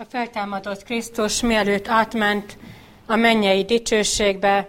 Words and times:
A 0.00 0.04
feltámadott 0.08 0.82
Krisztus 0.82 1.40
mielőtt 1.40 1.88
átment 1.88 2.56
a 3.06 3.16
mennyei 3.16 3.64
dicsőségbe, 3.64 4.68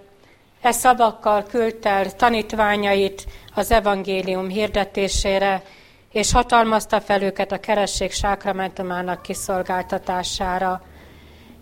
e 0.61 0.71
szavakkal 0.71 1.43
küldte 1.43 1.89
el 1.89 2.15
tanítványait 2.15 3.25
az 3.55 3.71
evangélium 3.71 4.47
hirdetésére, 4.47 5.63
és 6.11 6.31
hatalmazta 6.31 7.01
fel 7.01 7.21
őket 7.21 7.51
a 7.51 7.59
keresség 7.59 8.11
sákramentumának 8.11 9.21
kiszolgáltatására. 9.21 10.81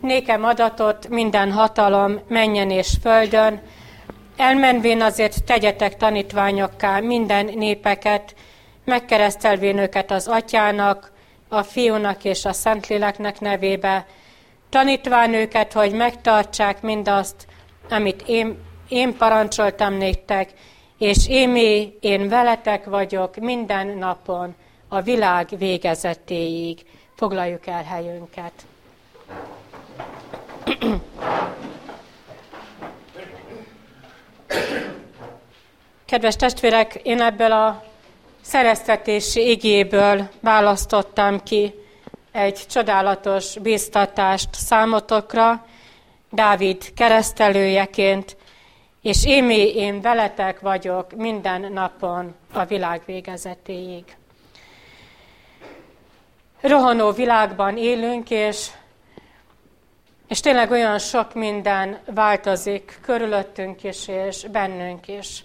Nékem 0.01 0.43
adatot 0.43 1.07
minden 1.07 1.51
hatalom 1.51 2.19
menjen 2.27 2.69
és 2.69 2.93
földön, 3.01 3.61
elmenvén 4.37 5.01
azért 5.01 5.43
tegyetek 5.43 5.97
tanítványokká 5.97 6.99
minden 6.99 7.45
népeket, 7.45 8.35
megkeresztelvén 8.85 9.77
őket 9.77 10.11
az 10.11 10.27
atyának, 10.27 11.15
a 11.47 11.63
fiúnak 11.63 12.23
és 12.23 12.45
a 12.45 12.53
szentléleknek 12.53 13.39
nevébe, 13.39 14.05
tanítván 14.69 15.33
őket, 15.33 15.73
hogy 15.73 15.91
megtartsák 15.91 16.81
mindazt, 16.81 17.47
amit 17.89 18.23
én, 18.25 18.59
én 18.87 19.17
parancsoltam 19.17 19.93
néktek, 19.93 20.53
és 20.97 21.27
émé 21.27 21.97
én 21.99 22.29
veletek 22.29 22.85
vagyok 22.85 23.35
minden 23.35 23.87
napon 23.87 24.55
a 24.87 25.01
világ 25.01 25.47
végezetéig. 25.57 26.85
Foglaljuk 27.15 27.67
el 27.67 27.83
helyünket. 27.83 28.53
Kedves 36.05 36.35
testvérek, 36.35 36.95
én 37.03 37.21
ebből 37.21 37.51
a 37.51 37.83
szereztetési 38.47 39.49
igéből 39.49 40.29
választottam 40.39 41.43
ki 41.43 41.73
egy 42.31 42.65
csodálatos 42.67 43.57
bíztatást 43.57 44.49
számotokra, 44.51 45.65
Dávid 46.31 46.93
keresztelőjeként, 46.93 48.37
és 49.01 49.25
émi 49.25 49.75
én 49.75 50.01
veletek 50.01 50.59
vagyok 50.59 51.15
minden 51.15 51.71
napon 51.71 52.35
a 52.53 52.65
világ 52.65 53.01
végezetéig. 53.05 54.03
Rohanó 56.61 57.11
világban 57.11 57.77
élünk, 57.77 58.29
és, 58.29 58.67
és 60.27 60.39
tényleg 60.39 60.71
olyan 60.71 60.99
sok 60.99 61.33
minden 61.33 61.99
változik 62.05 62.99
körülöttünk 63.01 63.83
is, 63.83 64.07
és 64.07 64.45
bennünk 64.51 65.07
is. 65.07 65.43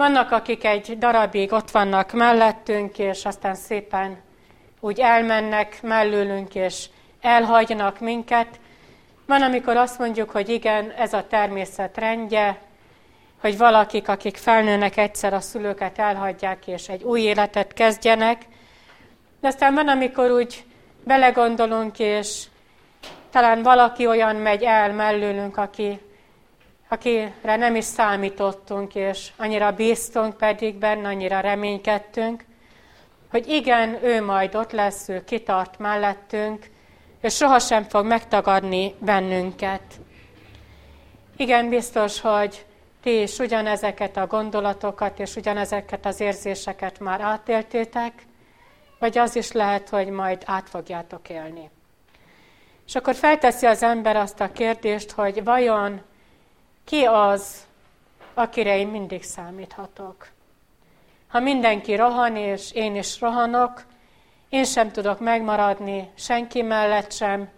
Vannak, 0.00 0.30
akik 0.30 0.64
egy 0.64 0.98
darabig 0.98 1.52
ott 1.52 1.70
vannak 1.70 2.12
mellettünk, 2.12 2.98
és 2.98 3.24
aztán 3.24 3.54
szépen 3.54 4.20
úgy 4.80 5.00
elmennek 5.00 5.82
mellőlünk, 5.82 6.54
és 6.54 6.86
elhagynak 7.20 7.98
minket. 7.98 8.60
Van, 9.26 9.42
amikor 9.42 9.76
azt 9.76 9.98
mondjuk, 9.98 10.30
hogy 10.30 10.48
igen, 10.48 10.90
ez 10.90 11.12
a 11.12 11.26
természet 11.26 11.98
rendje, 11.98 12.58
hogy 13.40 13.58
valakik, 13.58 14.08
akik 14.08 14.36
felnőnek 14.36 14.96
egyszer 14.96 15.32
a 15.32 15.40
szülőket 15.40 15.98
elhagyják, 15.98 16.66
és 16.66 16.88
egy 16.88 17.02
új 17.02 17.20
életet 17.20 17.72
kezdjenek. 17.72 18.42
De 19.40 19.48
aztán 19.48 19.74
van, 19.74 19.88
amikor 19.88 20.30
úgy 20.30 20.64
belegondolunk, 21.04 21.98
és 21.98 22.44
talán 23.30 23.62
valaki 23.62 24.06
olyan 24.06 24.36
megy 24.36 24.62
el 24.62 24.92
mellőlünk, 24.92 25.56
aki 25.56 26.00
akire 26.92 27.56
nem 27.56 27.74
is 27.74 27.84
számítottunk, 27.84 28.94
és 28.94 29.30
annyira 29.36 29.72
bíztunk 29.72 30.36
pedig 30.36 30.74
benne, 30.74 31.08
annyira 31.08 31.40
reménykedtünk, 31.40 32.44
hogy 33.30 33.48
igen, 33.48 34.04
ő 34.04 34.24
majd 34.24 34.54
ott 34.54 34.72
lesz, 34.72 35.08
ő 35.08 35.24
kitart 35.24 35.78
mellettünk, 35.78 36.66
és 37.20 37.34
sohasem 37.36 37.82
fog 37.82 38.06
megtagadni 38.06 38.94
bennünket. 38.98 39.82
Igen, 41.36 41.68
biztos, 41.68 42.20
hogy 42.20 42.64
ti 43.02 43.20
is 43.20 43.38
ugyanezeket 43.38 44.16
a 44.16 44.26
gondolatokat 44.26 45.18
és 45.18 45.36
ugyanezeket 45.36 46.06
az 46.06 46.20
érzéseket 46.20 46.98
már 46.98 47.20
átéltétek, 47.20 48.12
vagy 48.98 49.18
az 49.18 49.36
is 49.36 49.52
lehet, 49.52 49.88
hogy 49.88 50.08
majd 50.08 50.42
át 50.46 50.68
fogjátok 50.68 51.28
élni. 51.28 51.70
És 52.86 52.94
akkor 52.94 53.14
felteszi 53.14 53.66
az 53.66 53.82
ember 53.82 54.16
azt 54.16 54.40
a 54.40 54.52
kérdést, 54.52 55.10
hogy 55.10 55.44
vajon 55.44 56.00
ki 56.90 57.04
az, 57.04 57.66
akire 58.34 58.78
én 58.78 58.88
mindig 58.88 59.22
számíthatok? 59.22 60.28
Ha 61.28 61.40
mindenki 61.40 61.94
rohan, 61.94 62.36
és 62.36 62.72
én 62.72 62.96
is 62.96 63.20
rohanok, 63.20 63.84
én 64.48 64.64
sem 64.64 64.90
tudok 64.90 65.20
megmaradni 65.20 66.10
senki 66.14 66.62
mellett 66.62 67.12
sem, 67.12 67.48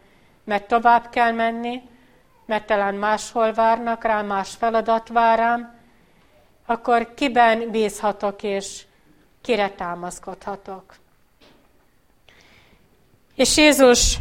mert 0.45 0.69
tovább 0.69 1.11
kell 1.11 1.33
menni, 1.33 1.83
mert 2.47 2.67
talán 2.67 2.95
máshol 2.95 3.53
várnak 3.53 4.05
rám, 4.05 4.27
más 4.27 4.55
feladat 4.55 5.09
vár 5.09 5.39
rám, 5.39 5.75
akkor 6.67 7.15
kiben 7.15 7.71
bízhatok, 7.71 8.43
és 8.43 8.83
kire 9.41 9.71
támaszkodhatok. 9.71 10.95
És 13.35 13.57
Jézus 13.57 14.19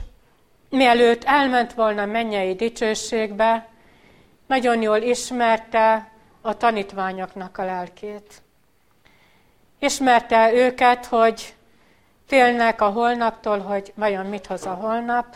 mielőtt 0.70 1.24
elment 1.24 1.74
volna 1.74 2.06
mennyei 2.06 2.56
dicsőségbe, 2.56 3.71
nagyon 4.52 4.82
jól 4.82 5.02
ismerte 5.02 6.12
a 6.42 6.58
tanítványoknak 6.58 7.58
a 7.58 7.66
lelkét. 7.66 8.42
Ismerte 9.80 10.54
őket, 10.54 11.06
hogy 11.06 11.56
félnek 12.28 12.82
a 12.82 12.90
holnaptól, 12.90 13.60
hogy 13.60 13.94
vajon 13.96 14.26
mit 14.26 14.46
hoz 14.46 14.66
a 14.66 14.74
holnap. 14.74 15.36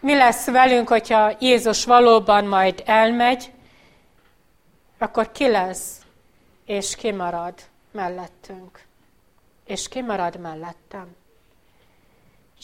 Mi 0.00 0.14
lesz 0.14 0.46
velünk, 0.46 0.88
hogyha 0.88 1.36
Jézus 1.38 1.84
valóban 1.84 2.44
majd 2.44 2.82
elmegy, 2.86 3.52
akkor 4.98 5.32
ki 5.32 5.48
lesz, 5.48 6.00
és 6.64 6.96
ki 6.96 7.10
marad 7.10 7.54
mellettünk. 7.90 8.80
És 9.64 9.88
ki 9.88 10.02
marad 10.02 10.40
mellettem. 10.40 11.16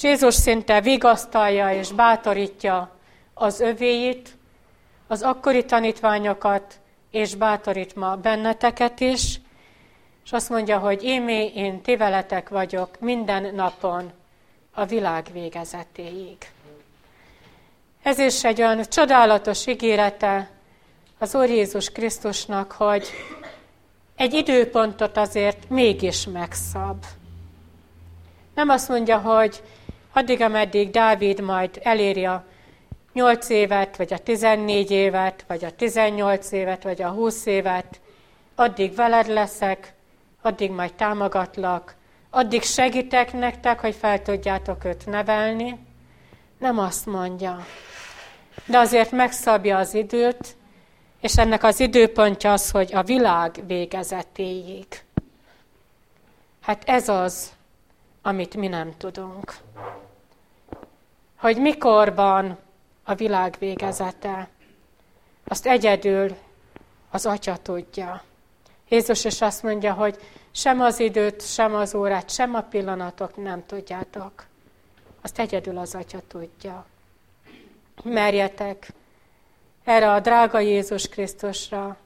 Jézus 0.01 0.35
szinte 0.35 0.81
vigasztalja 0.81 1.73
és 1.73 1.93
bátorítja 1.93 2.91
az 3.35 3.61
övéit, 3.61 4.39
az 5.11 5.23
akkori 5.23 5.65
tanítványokat, 5.65 6.75
és 7.11 7.35
bátorít 7.35 7.95
ma 7.95 8.17
benneteket 8.17 9.01
is, 9.01 9.41
és 10.25 10.33
azt 10.33 10.49
mondja, 10.49 10.79
hogy 10.79 11.03
émé 11.03 11.47
én 11.55 11.81
ti 11.81 11.99
vagyok 12.49 13.01
minden 13.01 13.55
napon 13.55 14.13
a 14.73 14.85
világ 14.85 15.27
végezetéig. 15.33 16.37
Ez 18.03 18.19
is 18.19 18.45
egy 18.45 18.61
olyan 18.61 18.83
csodálatos 18.83 19.67
ígérete 19.67 20.51
az 21.19 21.35
Úr 21.35 21.49
Jézus 21.49 21.91
Krisztusnak, 21.91 22.73
hogy 22.73 23.11
egy 24.17 24.35
időpontot 24.35 25.17
azért 25.17 25.69
mégis 25.69 26.27
megszab. 26.27 27.05
Nem 28.55 28.69
azt 28.69 28.89
mondja, 28.89 29.19
hogy 29.19 29.63
addig, 30.13 30.41
ameddig 30.41 30.91
Dávid 30.91 31.41
majd 31.41 31.81
eléri 31.83 32.25
a 32.25 32.45
8 33.13 33.49
évet, 33.49 33.97
vagy 33.97 34.13
a 34.13 34.19
14 34.19 34.91
évet, 34.91 35.45
vagy 35.47 35.65
a 35.65 35.71
18 35.71 36.53
évet, 36.53 36.83
vagy 36.83 37.03
a 37.03 37.09
20 37.09 37.47
évet, 37.47 38.01
addig 38.55 38.95
veled 38.95 39.27
leszek, 39.27 39.95
addig 40.43 40.71
majd 40.71 40.95
támogatlak, 40.95 41.95
addig 42.31 42.63
segítek 42.63 43.33
nektek, 43.33 43.81
hogy 43.81 43.95
fel 43.95 44.23
tudjátok 44.23 44.85
őt 44.85 45.07
nevelni. 45.07 45.79
Nem 46.59 46.79
azt 46.79 47.07
mondja. 47.07 47.67
De 48.67 48.79
azért 48.79 49.11
megszabja 49.11 49.77
az 49.79 49.95
időt, 49.95 50.57
és 51.21 51.39
ennek 51.39 51.63
az 51.63 51.81
időpontja 51.81 52.53
az, 52.53 52.71
hogy 52.71 52.95
a 52.95 53.03
világ 53.03 53.63
végezetéig. 53.67 54.87
Hát 56.61 56.83
ez 56.87 57.09
az, 57.09 57.53
amit 58.23 58.57
mi 58.57 58.69
nem 58.69 58.97
tudunk. 58.97 59.55
Hogy 61.37 61.57
mikorban 61.57 62.59
a 63.11 63.15
világ 63.15 63.57
végezete. 63.59 64.49
Azt 65.45 65.67
egyedül 65.67 66.37
az 67.11 67.27
Atya 67.27 67.57
tudja. 67.57 68.23
Jézus 68.89 69.25
is 69.25 69.41
azt 69.41 69.63
mondja, 69.63 69.93
hogy 69.93 70.19
sem 70.51 70.81
az 70.81 71.01
időt, 71.01 71.47
sem 71.47 71.75
az 71.75 71.95
órát, 71.95 72.31
sem 72.31 72.55
a 72.55 72.61
pillanatok 72.61 73.37
nem 73.37 73.67
tudjátok. 73.67 74.47
Azt 75.23 75.39
egyedül 75.39 75.79
az 75.79 75.95
Atya 75.95 76.21
tudja. 76.29 76.87
Merjetek 78.03 78.89
erre 79.85 80.13
a 80.13 80.21
drága 80.21 80.59
Jézus 80.59 81.09
Krisztusra 81.09 81.97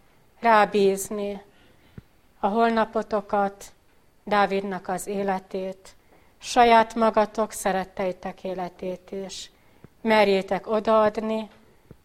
rábízni 0.41 1.43
a 2.39 2.47
holnapotokat, 2.47 3.73
Dávidnak 4.27 4.89
az 4.89 5.07
életét, 5.07 5.95
saját 6.39 6.95
magatok 6.95 7.53
szeretteitek 7.53 8.45
életét 8.45 9.11
is 9.11 9.51
merjétek 10.05 10.67
odaadni 10.67 11.49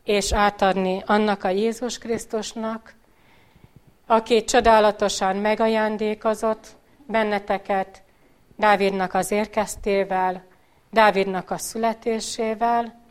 és 0.04 0.34
átadni 0.34 1.04
annak 1.06 1.44
a 1.44 1.50
Jézus 1.50 1.98
Krisztusnak, 1.98 2.94
aki 4.06 4.44
csodálatosan 4.44 5.36
megajándékozott 5.36 6.68
benneteket 7.06 8.04
Dávidnak 8.56 9.13
az 9.13 9.31
érkeztével, 9.31 10.44
Dávidnak 10.92 11.51
a 11.51 11.57
születésével, 11.57 13.01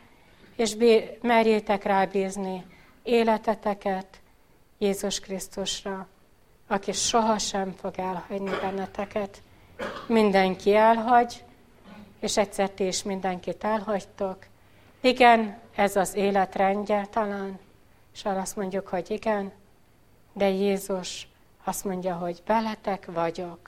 és 0.55 0.75
merjétek 1.21 1.83
rábízni 1.83 2.65
életeteket 3.03 4.21
Jézus 4.77 5.19
Krisztusra, 5.19 6.07
aki 6.67 6.91
sohasem 6.91 7.73
fog 7.81 7.93
elhagyni 7.97 8.51
benneteket. 8.61 9.41
Mindenki 10.07 10.75
elhagy, 10.75 11.43
és 12.19 12.37
egyszer 12.37 12.69
ti 12.69 12.87
is 12.87 13.03
mindenkit 13.03 13.63
elhagytok. 13.63 14.37
Igen, 15.01 15.59
ez 15.75 15.95
az 15.95 16.15
életrendje 16.15 17.05
talán, 17.05 17.59
és 18.13 18.25
azt 18.25 18.55
mondjuk, 18.55 18.87
hogy 18.87 19.11
igen, 19.11 19.51
de 20.33 20.49
Jézus 20.49 21.27
azt 21.63 21.83
mondja, 21.83 22.15
hogy 22.15 22.41
veletek 22.45 23.05
vagyok 23.05 23.59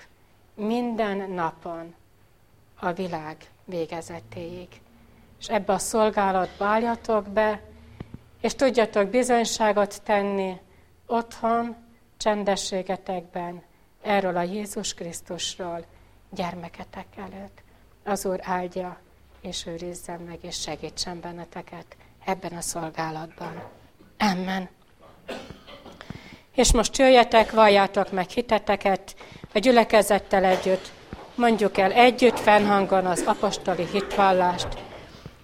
minden 0.53 1.31
napon 1.31 1.95
a 2.79 2.91
világ 2.91 3.35
végezetéig. 3.65 4.67
És 5.39 5.49
ebbe 5.49 5.73
a 5.73 5.77
szolgálatba 5.77 6.65
álljatok 6.65 7.27
be, 7.27 7.61
és 8.41 8.55
tudjatok 8.55 9.09
bizonyságot 9.09 10.01
tenni 10.03 10.59
otthon, 11.05 11.75
csendességetekben, 12.17 13.63
erről 14.01 14.37
a 14.37 14.41
Jézus 14.41 14.93
Krisztusról, 14.93 15.85
gyermeketek 16.29 17.07
előtt. 17.17 17.61
Az 18.03 18.25
Úr 18.25 18.39
áldja, 18.43 18.99
és 19.41 19.65
őrizzen 19.65 20.19
meg, 20.19 20.37
és 20.41 20.59
segítsen 20.59 21.19
benneteket 21.19 21.85
ebben 22.25 22.51
a 22.51 22.61
szolgálatban. 22.61 23.63
Amen. 24.19 24.69
És 26.55 26.71
most 26.71 26.97
jöjjetek, 26.97 27.51
valljátok 27.51 28.11
meg 28.11 28.29
hiteteket 28.29 29.15
a 29.53 29.59
gyülekezettel 29.59 30.43
együtt, 30.43 30.91
mondjuk 31.35 31.77
el 31.77 31.91
együtt 31.91 32.39
fennhangon 32.39 33.05
az 33.05 33.23
apostoli 33.25 33.87
hitvallást. 33.91 34.67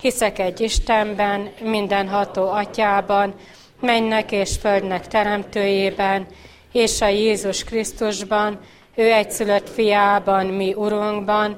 Hiszek 0.02 0.40
egy 0.40 0.60
Istenben, 0.60 1.52
mindenható 1.62 2.50
atyában, 2.50 3.34
mennek 3.80 4.32
és 4.32 4.58
földnek 4.58 5.08
teremtőjében, 5.08 6.28
és 6.72 7.02
a 7.02 7.08
Jézus 7.08 7.64
Krisztusban, 7.64 8.60
ő 8.96 9.12
egyszülött 9.12 9.70
fiában, 9.70 10.46
mi 10.46 10.74
Urunkban, 10.74 11.58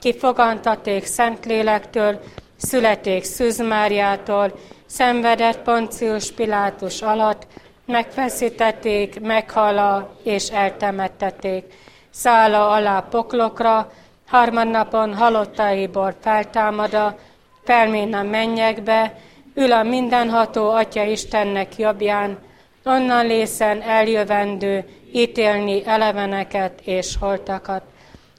ki 0.00 0.18
fogantaték 0.18 1.04
Szentlélektől, 1.04 2.20
születék 2.56 3.24
Szűz 3.24 3.58
Máriától, 3.58 4.58
szenvedett 4.86 5.58
Poncius 5.58 6.32
Pilátus 6.32 7.02
alatt, 7.02 7.46
megfeszítették, 7.86 9.20
meghala 9.20 10.16
és 10.24 10.48
eltemettették. 10.48 11.64
Szála 12.10 12.70
alá 12.70 13.00
poklokra, 13.00 13.92
harmadnapon 14.26 15.14
halottaiból 15.14 16.14
feltámada, 16.20 17.18
felmén 17.64 18.14
a 18.14 18.22
mennyekbe, 18.22 19.14
ül 19.54 19.72
a 19.72 19.82
mindenható 19.82 20.70
Atya 20.70 21.04
Istennek 21.04 21.76
jobbján, 21.76 22.38
onnan 22.84 23.26
lészen 23.26 23.82
eljövendő, 23.82 24.84
ítélni 25.12 25.82
eleveneket 25.86 26.80
és 26.84 27.16
holtakat. 27.20 27.89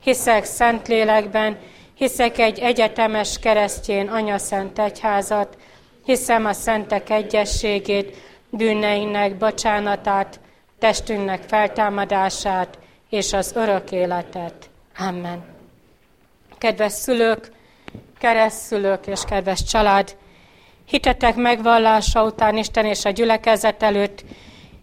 Hiszek 0.03 0.43
Szentlélekben, 0.43 1.57
hiszek 1.93 2.37
egy 2.37 2.59
egyetemes 2.59 3.39
keresztjén 3.39 4.07
anyaszent 4.07 4.79
egyházat, 4.79 5.57
hiszem 6.05 6.45
a 6.45 6.53
szentek 6.53 7.09
egyességét, 7.09 8.17
bűneinek 8.49 9.37
bocsánatát, 9.37 10.39
testünknek 10.79 11.41
feltámadását 11.47 12.79
és 13.09 13.33
az 13.33 13.51
örök 13.55 13.91
életet. 13.91 14.69
Amen. 14.97 15.43
Kedves 16.57 16.91
szülők, 16.91 17.51
keresztszülők 18.19 19.07
és 19.07 19.21
kedves 19.27 19.63
család, 19.63 20.15
hitetek 20.85 21.35
megvallása 21.35 22.23
után 22.23 22.57
Isten 22.57 22.85
és 22.85 23.05
a 23.05 23.09
gyülekezet 23.09 23.83
előtt 23.83 24.23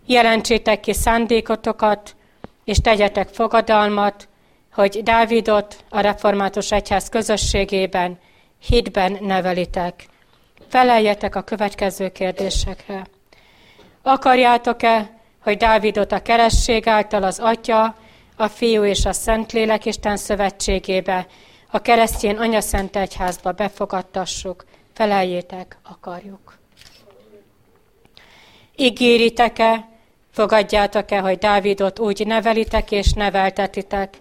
jelentsétek 0.07 0.81
ki 0.81 0.93
szándékotokat, 0.93 2.17
és 2.65 2.81
tegyetek 2.81 3.29
fogadalmat, 3.29 4.29
hogy 4.79 5.03
Dávidot 5.03 5.85
a 5.89 6.01
református 6.01 6.73
egyház 6.73 7.09
közösségében, 7.09 8.19
hitben 8.59 9.19
nevelitek. 9.21 10.07
Feleljetek 10.69 11.37
a 11.37 11.43
következő 11.43 12.09
kérdésekre. 12.09 13.07
Akarjátok-e, 14.03 15.21
hogy 15.43 15.57
Dávidot 15.57 16.13
a 16.13 16.23
keresség 16.23 16.89
által 16.89 17.23
az 17.23 17.39
Atya, 17.39 17.97
a 18.37 18.49
Fiú 18.49 18.85
és 18.85 19.05
a 19.05 19.13
Szentlélek 19.13 19.85
Isten 19.85 20.17
szövetségébe, 20.17 21.27
a 21.71 21.79
keresztjén 21.79 22.37
anyaszent 22.37 22.97
egyházba 22.97 23.53
befogadtassuk? 23.53 24.65
Feleljétek, 24.95 25.79
akarjuk. 25.83 26.59
Ígéritek-e, 28.77 29.89
fogadjátok-e, 30.33 31.19
hogy 31.19 31.39
Dávidot 31.39 31.99
úgy 31.99 32.27
nevelitek 32.27 32.91
és 32.91 33.13
neveltetitek, 33.13 34.19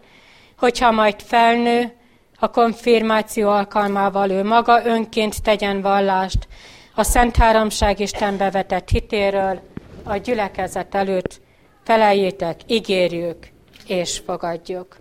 hogyha 0.57 0.91
majd 0.91 1.21
felnő, 1.21 1.91
a 2.39 2.49
konfirmáció 2.49 3.49
alkalmával 3.49 4.29
ő 4.29 4.43
maga 4.43 4.85
önként 4.85 5.43
tegyen 5.43 5.81
vallást 5.81 6.47
a 6.95 7.03
Szent 7.03 7.35
Háromság 7.35 7.99
Istenbe 7.99 8.51
vetett 8.51 8.89
hitéről, 8.89 9.61
a 10.03 10.17
gyülekezet 10.17 10.95
előtt 10.95 11.41
feleljétek, 11.83 12.59
ígérjük 12.67 13.47
és 13.87 14.21
fogadjuk. 14.25 14.97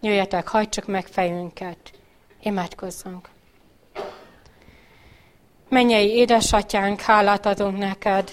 Jöjjetek, 0.00 0.48
hajtsuk 0.48 0.86
meg 0.86 1.06
fejünket, 1.06 1.90
imádkozzunk. 2.42 3.28
Mennyei 5.68 6.10
édesatyánk, 6.10 7.00
hálát 7.00 7.46
adunk 7.46 7.78
neked, 7.78 8.30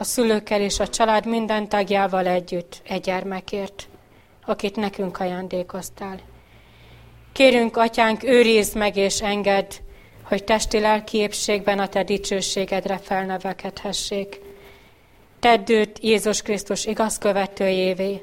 a 0.00 0.04
szülőkkel 0.04 0.60
és 0.60 0.78
a 0.78 0.88
család 0.88 1.26
minden 1.26 1.68
tagjával 1.68 2.26
együtt 2.26 2.82
egy 2.84 3.00
gyermekért, 3.00 3.88
akit 4.46 4.76
nekünk 4.76 5.20
ajándékoztál. 5.20 6.20
Kérünk, 7.32 7.76
atyánk, 7.76 8.22
őrizd 8.24 8.76
meg 8.76 8.96
és 8.96 9.22
engedd, 9.22 9.70
hogy 10.22 10.44
testi-lelki 10.44 11.18
épségben 11.18 11.78
a 11.78 11.88
te 11.88 12.02
dicsőségedre 12.02 12.98
felnevekedhessék. 12.98 14.40
Tedd 15.40 15.70
őt 15.72 15.98
Jézus 16.02 16.42
Krisztus 16.42 16.86
igaz 16.86 17.18
követőjévé. 17.18 18.22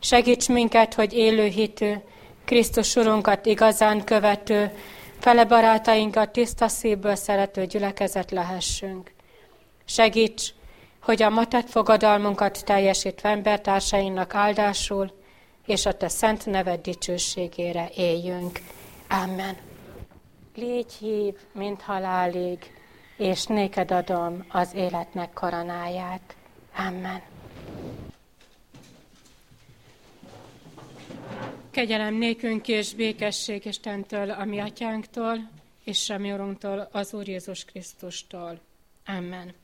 Segíts 0.00 0.48
minket, 0.48 0.94
hogy 0.94 1.12
élő 1.12 1.46
hitű, 1.46 1.92
Krisztus 2.44 2.96
Urunkat 2.96 3.46
igazán 3.46 4.04
követő, 4.04 4.70
fele 5.18 5.44
barátainkat 5.44 6.30
tiszta 6.30 6.68
szívből 6.68 7.14
szerető 7.14 7.64
gyülekezet 7.66 8.30
lehessünk. 8.30 9.12
Segíts, 9.84 10.54
hogy 11.02 11.22
a 11.22 11.30
matett 11.30 11.68
fogadalmunkat 11.68 12.64
teljesítve 12.64 13.28
embertársainak 13.28 14.34
áldásul, 14.34 15.10
és 15.66 15.86
a 15.86 15.92
Te 15.92 16.08
szent 16.08 16.46
neved 16.46 16.80
dicsőségére 16.80 17.88
éljünk. 17.94 18.60
Amen. 19.08 19.56
Légy 20.54 20.92
hív, 20.92 21.34
mint 21.52 21.80
halálig, 21.80 22.58
és 23.16 23.44
néked 23.44 23.90
adom 23.90 24.44
az 24.48 24.74
életnek 24.74 25.32
koronáját. 25.32 26.36
Amen. 26.76 27.22
Kegyelem 31.70 32.14
nékünk 32.14 32.68
és 32.68 32.94
békesség 32.94 33.64
Istentől, 33.64 34.30
a 34.30 34.44
mi 34.44 34.58
atyánktól, 34.58 35.50
és 35.84 36.10
a 36.10 36.18
mi 36.18 36.32
Urunktól, 36.32 36.88
az 36.92 37.14
Úr 37.14 37.28
Jézus 37.28 37.64
Krisztustól. 37.64 38.60
Amen. 39.06 39.61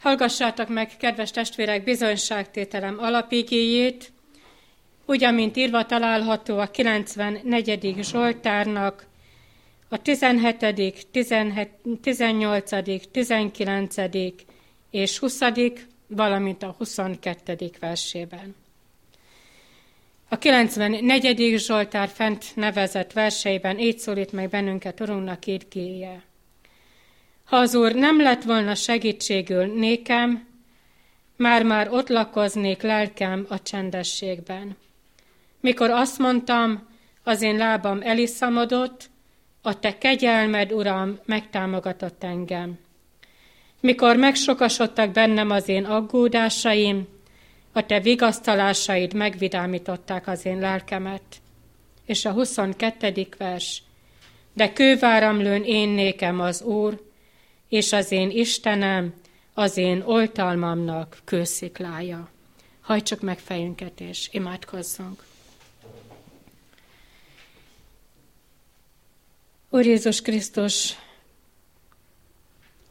Hallgassátok 0.00 0.68
meg, 0.68 0.96
kedves 0.96 1.30
testvérek, 1.30 1.84
bizonyságtételem 1.84 2.98
alapigéjét, 2.98 4.12
úgy, 5.06 5.24
amint 5.24 5.56
írva 5.56 5.86
található 5.86 6.58
a 6.58 6.70
94. 6.70 7.96
Zsoltárnak, 8.02 9.06
a 9.88 10.02
17., 10.02 11.06
17, 11.10 11.70
18., 12.02 13.10
19. 13.10 13.94
és 14.90 15.18
20., 15.18 15.40
valamint 16.06 16.62
a 16.62 16.74
22. 16.78 17.70
versében. 17.80 18.54
A 20.28 20.38
94. 20.38 21.58
Zsoltár 21.58 22.08
fent 22.08 22.44
nevezett 22.54 23.12
verseiben 23.12 23.78
így 23.78 23.98
szólít 23.98 24.32
meg 24.32 24.48
bennünket 24.48 25.00
Urunknak 25.00 25.46
írkéje. 25.46 26.22
Ha 27.50 27.56
az 27.56 27.74
Úr 27.74 27.94
nem 27.94 28.20
lett 28.20 28.42
volna 28.42 28.74
segítségül 28.74 29.64
nékem, 29.64 30.46
már-már 31.36 31.92
ott 31.92 32.08
lakoznék 32.08 32.82
lelkem 32.82 33.46
a 33.48 33.62
csendességben. 33.62 34.76
Mikor 35.60 35.90
azt 35.90 36.18
mondtam, 36.18 36.88
az 37.22 37.42
én 37.42 37.56
lábam 37.56 38.00
elisszamodott, 38.02 39.10
a 39.62 39.78
te 39.78 39.98
kegyelmed, 39.98 40.72
Uram, 40.72 41.18
megtámogatott 41.24 42.24
engem. 42.24 42.78
Mikor 43.80 44.16
megsokasodtak 44.16 45.10
bennem 45.10 45.50
az 45.50 45.68
én 45.68 45.84
aggódásaim, 45.84 47.08
a 47.72 47.86
te 47.86 48.00
vigasztalásaid 48.00 49.14
megvidámították 49.14 50.26
az 50.26 50.46
én 50.46 50.58
lelkemet. 50.58 51.22
és 52.06 52.24
a 52.24 52.32
22. 52.32 53.26
vers. 53.38 53.82
De 54.52 54.72
kőváramlőn 54.72 55.64
én 55.64 55.88
nékem 55.88 56.40
az 56.40 56.62
Úr, 56.62 57.08
és 57.70 57.92
az 57.92 58.10
én 58.10 58.30
Istenem, 58.30 59.14
az 59.54 59.76
én 59.76 60.00
oltalmamnak 60.00 61.18
kősziklája. 61.24 62.28
Hajtsuk 62.80 63.20
meg 63.20 63.38
fejünket, 63.38 64.00
és 64.00 64.28
imádkozzunk. 64.32 65.24
Úr 69.68 69.84
Jézus 69.84 70.22
Krisztus, 70.22 70.96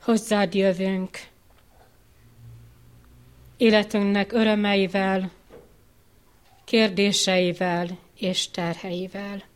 hozzád 0.02 0.54
jövünk, 0.54 1.18
életünknek 3.58 4.32
örömeivel, 4.32 5.32
kérdéseivel 6.66 7.98
és 8.16 8.50
terheivel. 8.50 9.49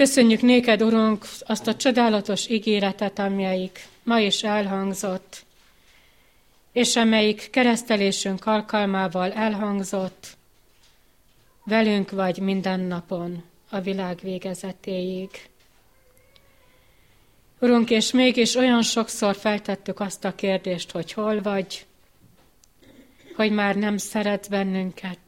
Köszönjük 0.00 0.40
néked, 0.40 0.82
Urunk, 0.82 1.24
azt 1.40 1.66
a 1.66 1.76
csodálatos 1.76 2.48
ígéretet, 2.48 3.18
amelyik 3.18 3.86
ma 4.02 4.18
is 4.18 4.42
elhangzott, 4.42 5.44
és 6.72 6.96
amelyik 6.96 7.50
keresztelésünk 7.50 8.46
alkalmával 8.46 9.32
elhangzott, 9.32 10.36
velünk 11.64 12.10
vagy 12.10 12.38
minden 12.38 12.80
napon 12.80 13.42
a 13.70 13.80
világ 13.80 14.18
végezetéig. 14.22 15.30
Urunk, 17.58 17.90
és 17.90 18.12
mégis 18.12 18.54
olyan 18.54 18.82
sokszor 18.82 19.36
feltettük 19.36 20.00
azt 20.00 20.24
a 20.24 20.34
kérdést, 20.34 20.90
hogy 20.90 21.12
hol 21.12 21.40
vagy, 21.40 21.86
hogy 23.36 23.50
már 23.50 23.76
nem 23.76 23.96
szeret 23.96 24.48
bennünket. 24.50 25.18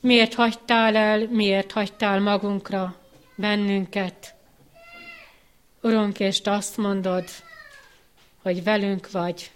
Miért 0.00 0.34
hagytál 0.34 0.96
el, 0.96 1.28
miért 1.30 1.72
hagytál 1.72 2.20
magunkra 2.20 3.04
bennünket? 3.36 4.34
Urunk, 5.82 6.20
és 6.20 6.40
te 6.40 6.50
azt 6.50 6.76
mondod, 6.76 7.24
hogy 8.42 8.62
velünk 8.62 9.10
vagy 9.10 9.50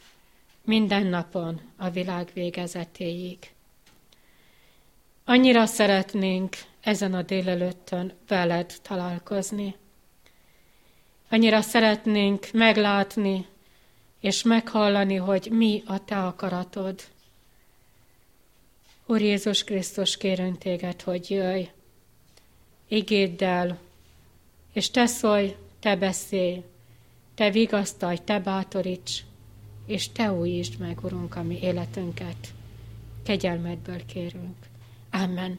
minden 0.64 1.06
napon 1.06 1.60
a 1.76 1.90
világ 1.90 2.30
végezetéig. 2.34 3.38
Annyira 5.24 5.66
szeretnénk 5.66 6.56
ezen 6.80 7.14
a 7.14 7.22
délelőttön 7.22 8.12
veled 8.28 8.74
találkozni. 8.82 9.74
Annyira 11.28 11.60
szeretnénk 11.60 12.48
meglátni 12.52 13.46
és 14.20 14.42
meghallani, 14.42 15.14
hogy 15.14 15.48
mi 15.50 15.82
a 15.86 16.04
te 16.04 16.24
akaratod. 16.24 17.00
Úr 19.06 19.20
Jézus 19.20 19.64
Krisztus, 19.64 20.16
kérünk 20.16 20.58
téged, 20.58 21.02
hogy 21.02 21.30
jöjj, 21.30 21.68
igéddel, 22.90 23.78
és 24.72 24.90
te 24.90 25.06
szólj, 25.06 25.54
te 25.80 25.96
beszélj, 25.96 26.62
te 27.34 27.50
vigasztalj, 27.50 28.18
te 28.24 28.38
bátoríts, 28.38 29.20
és 29.86 30.08
te 30.08 30.32
újítsd 30.32 30.78
meg, 30.78 30.98
Urunk, 31.02 31.36
a 31.36 31.42
mi 31.42 31.58
életünket. 31.62 32.36
Kegyelmedből 33.24 34.06
kérünk. 34.06 34.56
Amen. 35.10 35.58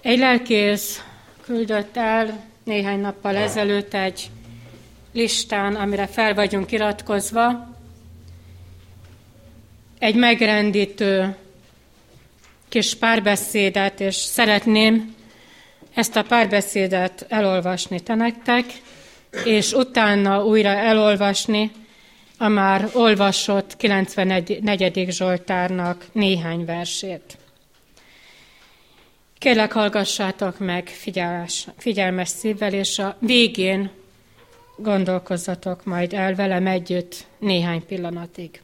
Egy 0.00 0.18
lelkész 0.18 1.04
küldött 1.40 1.96
el 1.96 2.44
néhány 2.62 3.00
nappal 3.00 3.36
ezelőtt 3.36 3.94
egy 3.94 4.30
listán, 5.12 5.76
amire 5.76 6.06
fel 6.06 6.34
vagyunk 6.34 6.72
iratkozva, 6.72 7.76
egy 9.98 10.14
megrendítő 10.14 11.36
kis 12.70 12.94
párbeszédet, 12.94 14.00
és 14.00 14.14
szeretném 14.14 15.14
ezt 15.94 16.16
a 16.16 16.22
párbeszédet 16.22 17.26
elolvasni 17.28 18.00
te 18.00 18.14
nektek, 18.14 18.64
és 19.44 19.72
utána 19.72 20.44
újra 20.44 20.68
elolvasni 20.68 21.70
a 22.38 22.48
már 22.48 22.88
olvasott 22.92 23.76
94. 23.76 25.10
Zsoltárnak 25.10 26.06
néhány 26.12 26.64
versét. 26.64 27.38
Kérlek, 29.38 29.72
hallgassátok 29.72 30.58
meg 30.58 30.86
figyelmes, 30.86 31.66
figyelmes 31.76 32.28
szívvel, 32.28 32.72
és 32.72 32.98
a 32.98 33.16
végén 33.18 33.90
gondolkozzatok 34.76 35.84
majd 35.84 36.12
el 36.12 36.34
velem 36.34 36.66
együtt 36.66 37.26
néhány 37.38 37.86
pillanatig. 37.86 38.60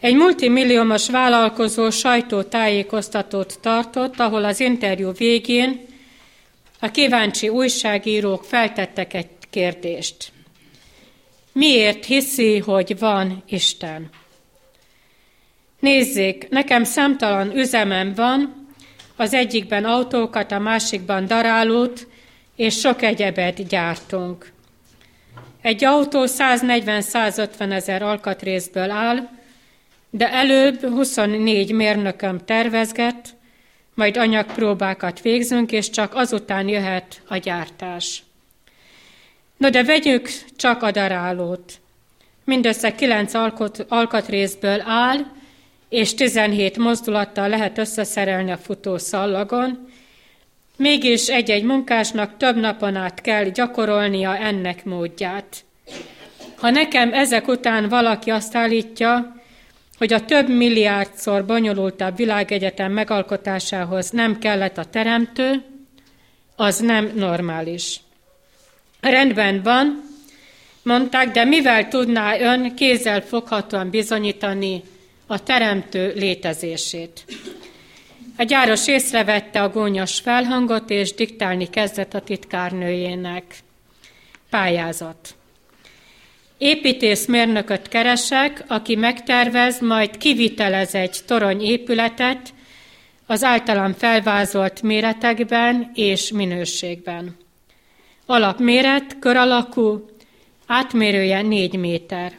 Egy 0.00 0.14
multimilliómos 0.14 1.10
vállalkozó 1.10 1.90
sajtótájékoztatót 1.90 3.58
tartott, 3.60 4.20
ahol 4.20 4.44
az 4.44 4.60
interjú 4.60 5.12
végén 5.12 5.80
a 6.80 6.90
kíváncsi 6.90 7.48
újságírók 7.48 8.44
feltettek 8.44 9.14
egy 9.14 9.28
kérdést. 9.50 10.32
Miért 11.52 12.04
hiszi, 12.04 12.58
hogy 12.58 12.98
van 12.98 13.42
Isten? 13.48 14.10
Nézzék, 15.80 16.48
nekem 16.48 16.84
számtalan 16.84 17.56
üzemem 17.56 18.14
van, 18.14 18.66
az 19.16 19.34
egyikben 19.34 19.84
autókat, 19.84 20.52
a 20.52 20.58
másikban 20.58 21.26
darálót, 21.26 22.06
és 22.56 22.78
sok 22.78 23.02
egyebet 23.02 23.66
gyártunk. 23.66 24.52
Egy 25.62 25.84
autó 25.84 26.24
140-150 26.26 27.72
ezer 27.72 28.02
alkatrészből 28.02 28.90
áll, 28.90 29.37
de 30.10 30.32
előbb 30.32 30.80
24 30.80 31.72
mérnököm 31.72 32.38
tervezget, 32.44 33.36
majd 33.94 34.16
anyagpróbákat 34.16 35.20
végzünk, 35.20 35.72
és 35.72 35.90
csak 35.90 36.14
azután 36.14 36.68
jöhet 36.68 37.22
a 37.28 37.36
gyártás. 37.36 38.22
No 39.56 39.70
de 39.70 39.84
vegyük 39.84 40.28
csak 40.56 40.82
a 40.82 40.90
darálót. 40.90 41.72
Mindössze 42.44 42.94
kilenc 42.94 43.34
alkot, 43.34 43.84
alkatrészből 43.88 44.80
áll, 44.80 45.18
és 45.88 46.14
17 46.14 46.76
mozdulattal 46.76 47.48
lehet 47.48 47.78
összeszerelni 47.78 48.50
a 48.50 48.56
futó 48.56 48.98
szallagon, 48.98 49.88
mégis 50.76 51.28
egy-egy 51.28 51.62
munkásnak 51.62 52.36
több 52.36 52.56
napon 52.56 52.96
át 52.96 53.20
kell 53.20 53.44
gyakorolnia 53.44 54.36
ennek 54.36 54.84
módját. 54.84 55.64
Ha 56.56 56.70
nekem 56.70 57.12
ezek 57.12 57.48
után 57.48 57.88
valaki 57.88 58.30
azt 58.30 58.56
állítja, 58.56 59.37
hogy 59.98 60.12
a 60.12 60.24
több 60.24 60.48
milliárdszor 60.48 61.44
bonyolultabb 61.46 62.16
világegyetem 62.16 62.92
megalkotásához 62.92 64.10
nem 64.10 64.38
kellett 64.38 64.78
a 64.78 64.84
teremtő, 64.84 65.62
az 66.56 66.78
nem 66.78 67.12
normális. 67.14 68.00
Rendben 69.00 69.62
van, 69.62 70.02
mondták, 70.82 71.30
de 71.30 71.44
mivel 71.44 71.88
tudná 71.88 72.38
ön 72.38 72.74
kézzel 72.74 73.20
foghatóan 73.20 73.90
bizonyítani 73.90 74.82
a 75.26 75.42
teremtő 75.42 76.12
létezését? 76.16 77.24
A 78.36 78.42
gyáros 78.42 78.88
észrevette 78.88 79.62
a 79.62 79.68
gónyos 79.68 80.20
felhangot, 80.20 80.90
és 80.90 81.14
diktálni 81.14 81.70
kezdett 81.70 82.14
a 82.14 82.20
titkárnőjének. 82.20 83.44
Pályázat. 84.50 85.37
Építészmérnököt 86.58 87.88
keresek, 87.88 88.64
aki 88.66 88.96
megtervez, 88.96 89.80
majd 89.80 90.16
kivitelez 90.16 90.94
egy 90.94 91.16
torony 91.26 91.62
épületet 91.62 92.54
az 93.26 93.44
általam 93.44 93.92
felvázolt 93.92 94.82
méretekben 94.82 95.90
és 95.94 96.32
minőségben. 96.32 97.36
Alapméret, 98.26 99.18
kör 99.18 99.36
alakú, 99.36 100.08
átmérője 100.66 101.42
4 101.42 101.78
méter. 101.78 102.32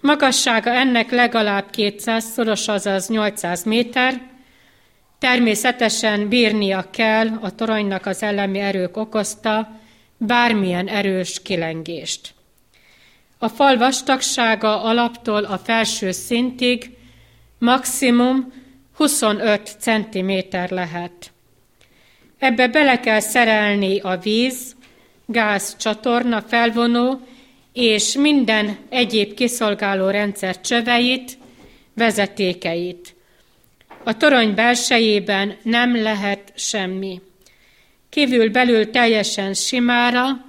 Magassága 0.00 0.70
ennek 0.70 1.10
legalább 1.10 1.70
200 1.70 2.24
szoros, 2.24 2.68
azaz 2.68 3.08
800 3.08 3.64
méter. 3.64 4.20
Természetesen 5.18 6.28
bírnia 6.28 6.90
kell 6.90 7.28
a 7.40 7.54
toronynak 7.54 8.06
az 8.06 8.22
elemi 8.22 8.58
erők 8.58 8.96
okozta 8.96 9.80
bármilyen 10.16 10.88
erős 10.88 11.42
kilengést. 11.42 12.34
A 13.42 13.48
fal 13.48 13.76
vastagsága 13.76 14.82
alaptól 14.82 15.44
a 15.44 15.58
felső 15.58 16.10
szintig 16.10 16.90
maximum 17.58 18.52
25 18.94 19.76
cm 19.78 20.32
lehet. 20.68 21.32
Ebbe 22.38 22.68
bele 22.68 23.00
kell 23.00 23.20
szerelni 23.20 24.00
a 24.00 24.18
víz, 24.18 24.76
gáz, 25.26 25.76
csatorna, 25.76 26.42
felvonó 26.42 27.20
és 27.72 28.14
minden 28.14 28.78
egyéb 28.88 29.34
kiszolgáló 29.34 30.08
rendszer 30.08 30.60
csöveit, 30.60 31.38
vezetékeit. 31.94 33.14
A 34.04 34.16
torony 34.16 34.54
belsejében 34.54 35.56
nem 35.62 36.02
lehet 36.02 36.52
semmi. 36.54 37.20
Kívül-belül 38.08 38.90
teljesen 38.90 39.54
simára, 39.54 40.48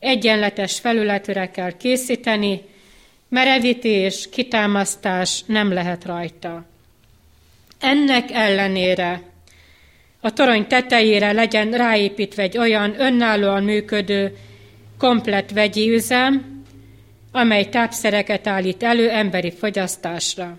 egyenletes 0.00 0.78
felületre 0.78 1.50
kell 1.50 1.76
készíteni, 1.76 2.60
merevítés, 3.28 4.28
kitámasztás 4.30 5.42
nem 5.46 5.72
lehet 5.72 6.04
rajta. 6.04 6.64
Ennek 7.80 8.30
ellenére 8.30 9.22
a 10.20 10.32
torony 10.32 10.66
tetejére 10.66 11.32
legyen 11.32 11.70
ráépítve 11.70 12.42
egy 12.42 12.58
olyan 12.58 13.00
önállóan 13.00 13.64
működő, 13.64 14.36
komplett 14.98 15.50
vegyi 15.50 15.90
üzem, 15.90 16.62
amely 17.32 17.68
tápszereket 17.68 18.46
állít 18.46 18.82
elő 18.82 19.10
emberi 19.10 19.50
fogyasztásra. 19.50 20.58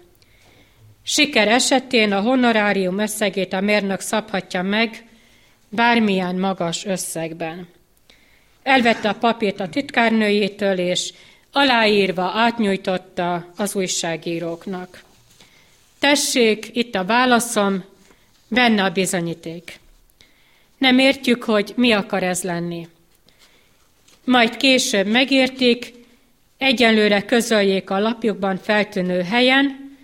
Siker 1.03 1.47
esetén 1.47 2.11
a 2.11 2.21
honorárium 2.21 2.99
összegét 2.99 3.53
a 3.53 3.61
mérnök 3.61 3.99
szabhatja 3.99 4.61
meg 4.61 5.05
bármilyen 5.69 6.35
magas 6.35 6.85
összegben. 6.85 7.67
Elvette 8.63 9.09
a 9.09 9.13
papírt 9.13 9.59
a 9.59 9.69
titkárnőjétől, 9.69 10.77
és 10.77 11.13
aláírva 11.51 12.31
átnyújtotta 12.35 13.51
az 13.55 13.75
újságíróknak. 13.75 15.03
Tessék, 15.99 16.69
itt 16.73 16.95
a 16.95 17.05
válaszom, 17.05 17.83
benne 18.47 18.83
a 18.83 18.89
bizonyíték. 18.89 19.79
Nem 20.77 20.99
értjük, 20.99 21.43
hogy 21.43 21.73
mi 21.75 21.91
akar 21.91 22.23
ez 22.23 22.43
lenni. 22.43 22.87
Majd 24.23 24.57
később 24.57 25.07
megértik, 25.07 25.93
egyenlőre 26.57 27.21
közöljék 27.21 27.89
a 27.89 27.99
lapjukban 27.99 28.57
feltűnő 28.57 29.21
helyen, 29.21 29.97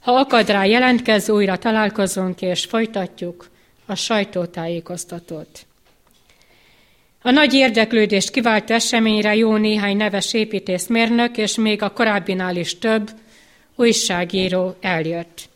ha 0.00 0.12
akad 0.12 0.48
rá 0.48 0.64
jelentkez, 0.64 1.28
újra 1.28 1.58
találkozunk 1.58 2.42
és 2.42 2.64
folytatjuk 2.64 3.50
a 3.86 3.94
sajtótájékoztatót. 3.94 5.66
A 7.22 7.30
nagy 7.30 7.54
érdeklődést 7.54 8.30
kivált 8.30 8.70
eseményre 8.70 9.34
jó 9.34 9.56
néhány 9.56 9.96
neves 9.96 10.34
építészmérnök 10.34 11.36
és 11.36 11.56
még 11.56 11.82
a 11.82 11.92
korábbinál 11.92 12.56
is 12.56 12.78
több 12.78 13.10
újságíró 13.76 14.76
eljött. 14.80 15.48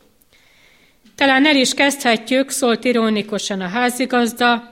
Talán 1.15 1.45
el 1.45 1.55
is 1.55 1.73
kezdhetjük, 1.73 2.49
szólt 2.49 2.83
ironikusan 2.83 3.61
a 3.61 3.67
házigazda, 3.67 4.69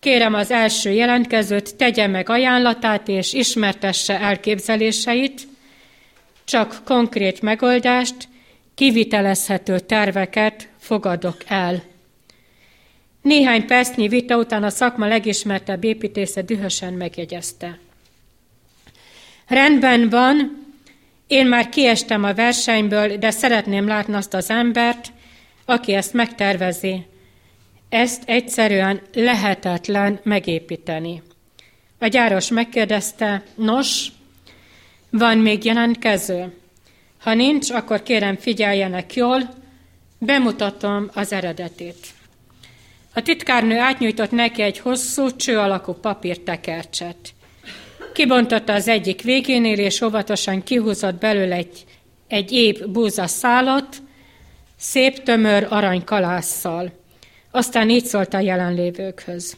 kérem 0.00 0.34
az 0.34 0.50
első 0.50 0.90
jelentkezőt, 0.90 1.76
tegye 1.76 2.06
meg 2.06 2.28
ajánlatát 2.28 3.08
és 3.08 3.32
ismertesse 3.32 4.20
elképzeléseit, 4.20 5.48
csak 6.44 6.80
konkrét 6.84 7.42
megoldást, 7.42 8.28
kivitelezhető 8.74 9.78
terveket 9.78 10.68
fogadok 10.78 11.36
el. 11.46 11.82
Néhány 13.26 13.66
percnyi 13.66 14.08
vita 14.08 14.36
után 14.36 14.62
a 14.62 14.70
szakma 14.70 15.06
legismertebb 15.06 15.84
építésze 15.84 16.42
dühösen 16.42 16.92
megjegyezte. 16.92 17.78
Rendben 19.46 20.08
van, 20.08 20.66
én 21.26 21.46
már 21.46 21.68
kiestem 21.68 22.24
a 22.24 22.34
versenyből, 22.34 23.16
de 23.16 23.30
szeretném 23.30 23.86
látni 23.86 24.14
azt 24.14 24.34
az 24.34 24.50
embert, 24.50 25.12
aki 25.64 25.92
ezt 25.92 26.12
megtervezi. 26.12 27.06
Ezt 27.88 28.22
egyszerűen 28.26 29.00
lehetetlen 29.14 30.20
megépíteni. 30.22 31.22
A 31.98 32.06
gyáros 32.06 32.48
megkérdezte, 32.48 33.42
nos, 33.54 34.08
van 35.10 35.38
még 35.38 35.64
jelentkező? 35.64 36.52
Ha 37.18 37.34
nincs, 37.34 37.70
akkor 37.70 38.02
kérem 38.02 38.36
figyeljenek 38.36 39.14
jól, 39.14 39.54
bemutatom 40.18 41.10
az 41.14 41.32
eredetét. 41.32 42.15
A 43.16 43.22
titkárnő 43.22 43.78
átnyújtott 43.78 44.30
neki 44.30 44.62
egy 44.62 44.78
hosszú, 44.78 45.36
cső 45.36 45.58
alakú 45.58 45.92
papírtekercset. 45.92 47.16
Kibontotta 48.12 48.72
az 48.72 48.88
egyik 48.88 49.22
végénél, 49.22 49.78
és 49.78 50.00
óvatosan 50.00 50.62
kihúzott 50.62 51.14
belőle 51.14 51.54
egy, 51.54 51.84
egy 52.28 52.52
épp 52.52 52.84
búza 52.84 53.26
szálat, 53.26 53.96
szép 54.78 55.22
tömör 55.22 55.66
aranykalásszal. 55.70 56.92
Aztán 57.50 57.90
így 57.90 58.04
szólt 58.04 58.34
a 58.34 58.38
jelenlévőkhöz. 58.38 59.56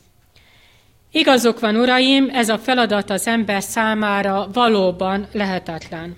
Igazok 1.12 1.60
van, 1.60 1.76
uraim, 1.76 2.28
ez 2.32 2.48
a 2.48 2.58
feladat 2.58 3.10
az 3.10 3.26
ember 3.26 3.62
számára 3.62 4.48
valóban 4.52 5.26
lehetetlen. 5.32 6.16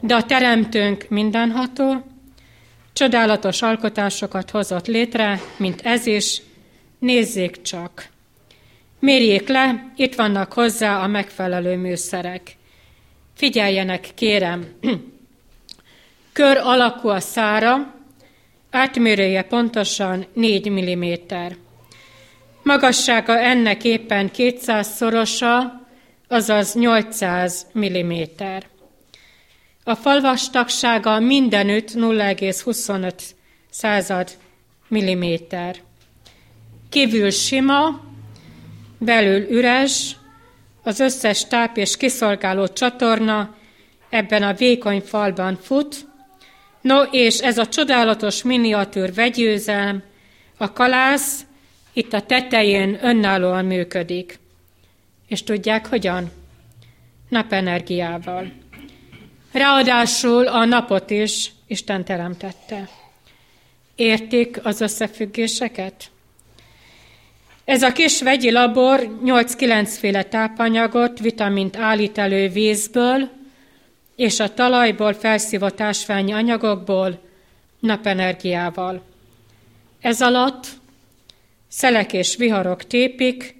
De 0.00 0.14
a 0.14 0.24
teremtőnk 0.24 1.06
mindenható, 1.08 2.13
Csodálatos 2.94 3.62
alkotásokat 3.62 4.50
hozott 4.50 4.86
létre, 4.86 5.40
mint 5.56 5.80
ez 5.80 6.06
is, 6.06 6.42
nézzék 6.98 7.62
csak. 7.62 8.08
Mérjék 8.98 9.48
le, 9.48 9.92
itt 9.96 10.14
vannak 10.14 10.52
hozzá 10.52 11.02
a 11.02 11.06
megfelelő 11.06 11.76
műszerek. 11.76 12.56
Figyeljenek, 13.36 14.08
kérem. 14.14 14.66
Kör 16.32 16.56
alakú 16.56 17.08
a 17.08 17.20
szára, 17.20 17.94
átmérője 18.70 19.42
pontosan 19.42 20.26
4 20.32 20.70
mm. 20.70 21.12
Magassága 22.62 23.38
ennek 23.38 23.84
éppen 23.84 24.30
200 24.30 24.94
szorosa, 24.94 25.86
azaz 26.28 26.74
800 26.74 27.66
mm. 27.78 28.22
A 29.86 29.94
fal 29.94 30.20
vastagsága 30.20 31.20
mindenütt 31.20 31.90
0,25 31.94 33.12
század 33.70 34.30
milliméter. 34.88 35.76
Kívül 36.88 37.30
sima, 37.30 38.00
belül 38.98 39.50
üres, 39.50 40.16
az 40.82 41.00
összes 41.00 41.46
táp 41.46 41.76
és 41.76 41.96
kiszolgáló 41.96 42.66
csatorna 42.66 43.54
ebben 44.08 44.42
a 44.42 44.52
vékony 44.52 45.00
falban 45.00 45.58
fut, 45.62 46.06
no 46.80 47.02
és 47.02 47.38
ez 47.38 47.58
a 47.58 47.66
csodálatos 47.66 48.42
miniatűr 48.42 49.14
vegyőzelm, 49.14 50.02
a 50.56 50.72
kalász 50.72 51.44
itt 51.92 52.12
a 52.12 52.22
tetején 52.22 52.98
önállóan 53.02 53.64
működik. 53.64 54.38
És 55.28 55.42
tudják 55.42 55.86
hogyan? 55.86 56.30
Napenergiával. 57.28 58.52
Ráadásul 59.54 60.46
a 60.46 60.64
napot 60.64 61.10
is 61.10 61.52
Isten 61.66 62.04
teremtette. 62.04 62.88
Értik 63.94 64.66
az 64.66 64.80
összefüggéseket? 64.80 66.10
Ez 67.64 67.82
a 67.82 67.92
kis 67.92 68.22
vegyi 68.22 68.50
labor 68.50 69.18
8-9 69.24 69.94
féle 69.98 70.22
tápanyagot, 70.22 71.18
vitamint 71.18 71.76
állít 71.76 72.18
elő 72.18 72.48
vízből, 72.48 73.30
és 74.16 74.40
a 74.40 74.54
talajból 74.54 75.12
felszívott 75.12 75.80
ásványi 75.80 76.32
anyagokból 76.32 77.20
napenergiával. 77.80 79.02
Ez 80.00 80.22
alatt 80.22 80.66
szelek 81.68 82.12
és 82.12 82.36
viharok 82.36 82.86
tépik, 82.86 83.56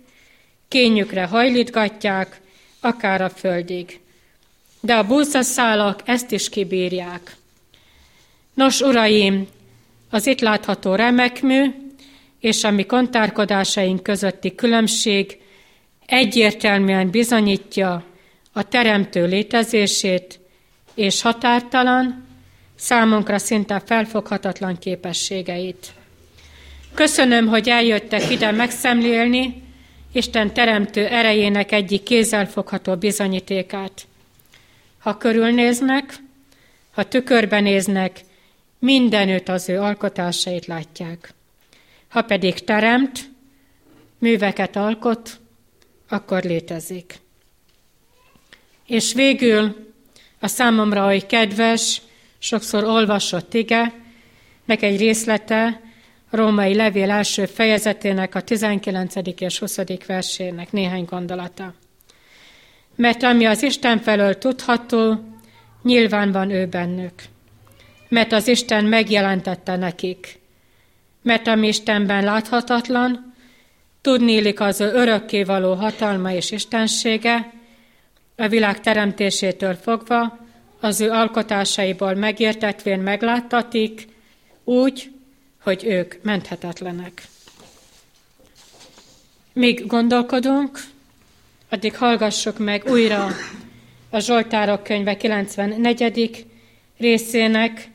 kényükre 0.69 1.25
hajlítgatják, 1.25 2.41
akár 2.81 3.21
a 3.21 3.29
földig 3.29 4.03
de 4.85 4.95
a 4.95 5.07
búzaszálak 5.07 6.01
ezt 6.05 6.31
is 6.31 6.49
kibírják. 6.49 7.37
Nos, 8.55 8.81
uraim, 8.81 9.47
az 10.11 10.27
itt 10.27 10.41
látható 10.41 10.95
remekmű 10.95 11.65
és 12.41 12.65
a 12.65 12.71
mi 12.71 12.85
kontárkodásaink 12.85 14.03
közötti 14.03 14.55
különbség 14.55 15.39
egyértelműen 16.07 17.11
bizonyítja 17.11 18.05
a 18.53 18.69
teremtő 18.69 19.27
létezését 19.27 20.41
és 20.95 21.23
határtalan, 21.23 22.27
számunkra 22.77 23.39
szinte 23.39 23.83
felfoghatatlan 23.87 24.79
képességeit. 24.79 25.93
Köszönöm, 26.95 27.47
hogy 27.47 27.69
eljöttek 27.69 28.31
ide 28.31 28.51
megszemlélni 28.51 29.63
Isten 30.13 30.55
teremtő 30.55 31.07
erejének 31.07 31.73
egyik 31.73 32.03
kézzelfogható 32.03 32.97
bizonyítékát. 32.97 34.07
Ha 35.05 35.17
körülnéznek, 35.17 36.15
ha 36.91 37.09
tükörben 37.09 37.63
néznek, 37.63 38.21
mindenütt 38.79 39.49
az 39.49 39.69
ő 39.69 39.81
alkotásait 39.81 40.67
látják. 40.67 41.35
Ha 42.09 42.23
pedig 42.23 42.55
teremt, 42.55 43.31
műveket 44.19 44.77
alkot, 44.77 45.41
akkor 46.09 46.43
létezik. 46.43 47.19
És 48.87 49.13
végül 49.13 49.93
a 50.41 50.47
számomra 50.47 51.07
oly 51.07 51.21
kedves, 51.21 52.03
sokszor 52.39 52.85
olvasott 52.85 53.55
ige, 53.55 53.93
meg 54.65 54.83
egy 54.83 54.99
részlete 54.99 55.81
a 56.31 56.37
római 56.37 56.75
levél 56.75 57.11
első 57.11 57.47
fejezetének 57.47 58.35
a 58.35 58.41
19. 58.41 59.15
és 59.39 59.59
20. 59.59 59.79
versének 60.07 60.73
néhány 60.73 61.05
gondolata 61.05 61.75
mert 62.97 63.23
ami 63.23 63.45
az 63.45 63.63
Isten 63.63 63.99
felől 63.99 64.39
tudható, 64.39 65.25
nyilván 65.83 66.33
van 66.33 66.51
ő 66.51 66.67
bennük. 66.67 67.23
Mert 68.09 68.33
az 68.33 68.49
Isten 68.49 68.85
megjelentette 68.85 69.77
nekik. 69.77 70.41
Mert 71.23 71.47
ami 71.47 71.69
Istenben 71.69 72.25
láthatatlan, 72.25 73.35
tudnélik 74.01 74.61
az 74.61 74.81
ő 74.81 74.93
örökkévaló 74.93 75.75
hatalma 75.75 76.33
és 76.33 76.51
istensége, 76.51 77.53
a 78.37 78.49
világ 78.49 78.81
teremtésétől 78.81 79.75
fogva, 79.75 80.39
az 80.81 81.01
ő 81.01 81.11
alkotásaiból 81.11 82.15
megértetvén 82.15 82.99
megláttatik, 82.99 84.09
úgy, 84.65 85.11
hogy 85.63 85.85
ők 85.85 86.15
menthetetlenek. 86.23 87.23
Míg 89.53 89.87
gondolkodunk, 89.87 90.79
addig 91.75 91.97
hallgassuk 91.97 92.59
meg 92.59 92.85
újra 92.87 93.27
a 94.11 94.19
Zsoltárok 94.19 94.83
könyve 94.83 95.17
94. 95.17 96.47
részének 96.99 97.89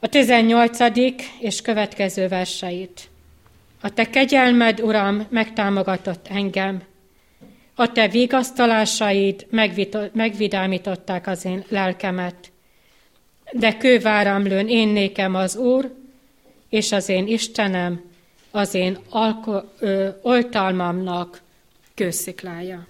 a 0.00 0.08
18. 0.08 0.78
és 1.40 1.60
következő 1.60 2.28
verseit. 2.28 3.08
A 3.80 3.90
te 3.90 4.10
kegyelmed, 4.10 4.80
Uram, 4.80 5.26
megtámogatott 5.28 6.26
engem. 6.28 6.82
A 7.74 7.92
te 7.92 8.08
vigasztalásaid 8.08 9.46
megvidámították 10.12 11.26
az 11.26 11.44
én 11.44 11.64
lelkemet. 11.68 12.52
De 13.52 13.76
kőváramlőn 13.76 14.68
én 14.68 14.88
nékem 14.88 15.34
az 15.34 15.56
Úr, 15.56 15.94
és 16.68 16.92
az 16.92 17.08
én 17.08 17.26
Istenem, 17.26 18.00
az 18.50 18.74
én 18.74 18.98
alko- 19.08 19.64
ö, 19.78 20.08
oltalmamnak 20.22 21.44
kősziklája. 21.96 22.86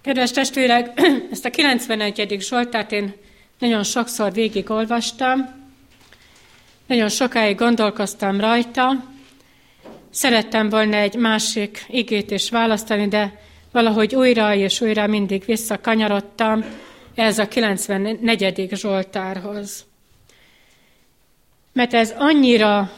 Kedves 0.00 0.30
testvérek, 0.30 1.00
ezt 1.32 1.44
a 1.44 1.50
91. 1.50 2.36
Zsoltát 2.40 2.92
én 2.92 3.14
nagyon 3.58 3.82
sokszor 3.82 4.32
végigolvastam, 4.32 5.68
nagyon 6.86 7.08
sokáig 7.08 7.56
gondolkoztam 7.56 8.40
rajta, 8.40 9.04
szerettem 10.10 10.68
volna 10.68 10.96
egy 10.96 11.14
másik 11.14 11.84
igét 11.88 12.30
is 12.30 12.50
választani, 12.50 13.08
de 13.08 13.40
valahogy 13.72 14.14
újra 14.14 14.54
és 14.54 14.80
újra 14.80 15.06
mindig 15.06 15.44
visszakanyarodtam 15.44 16.64
ez 17.14 17.38
a 17.38 17.48
94. 17.48 18.68
Zsoltárhoz. 18.72 19.84
Mert 21.72 21.94
ez 21.94 22.14
annyira 22.18 22.92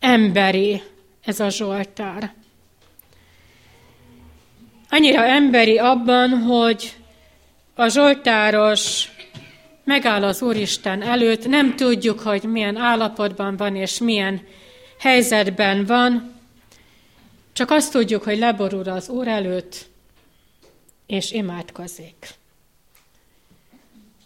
emberi, 0.00 0.82
ez 1.24 1.40
a 1.40 1.48
Zsoltár. 1.48 2.34
Annyira 4.90 5.24
emberi 5.24 5.78
abban, 5.78 6.30
hogy 6.30 6.96
a 7.74 7.88
Zsoltáros 7.88 9.08
megáll 9.84 10.24
az 10.24 10.42
Úristen 10.42 11.02
előtt, 11.02 11.46
nem 11.46 11.76
tudjuk, 11.76 12.20
hogy 12.20 12.42
milyen 12.42 12.76
állapotban 12.76 13.56
van 13.56 13.76
és 13.76 13.98
milyen 13.98 14.40
helyzetben 14.98 15.84
van, 15.84 16.34
csak 17.52 17.70
azt 17.70 17.92
tudjuk, 17.92 18.22
hogy 18.22 18.38
leborul 18.38 18.88
az 18.88 19.08
Úr 19.08 19.28
előtt, 19.28 19.86
és 21.06 21.32
imádkozik. 21.32 22.28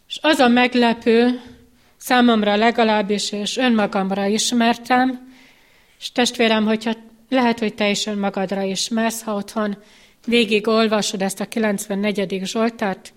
És 0.08 0.18
az 0.22 0.38
a 0.38 0.48
meglepő, 0.48 1.40
számomra 1.96 2.56
legalábbis, 2.56 3.32
és 3.32 3.56
önmagamra 3.56 4.26
ismertem, 4.26 5.34
és 5.98 6.12
testvérem, 6.12 6.64
hogyha 6.64 6.92
lehet, 7.28 7.58
hogy 7.58 7.74
te 7.74 7.90
is 7.90 8.06
önmagadra 8.06 8.62
ismersz, 8.62 9.22
ha 9.22 9.34
otthon 9.34 9.76
végig 10.26 10.68
olvasod 10.68 11.22
ezt 11.22 11.40
a 11.40 11.48
94. 11.48 12.40
Zsoltárt, 12.44 13.12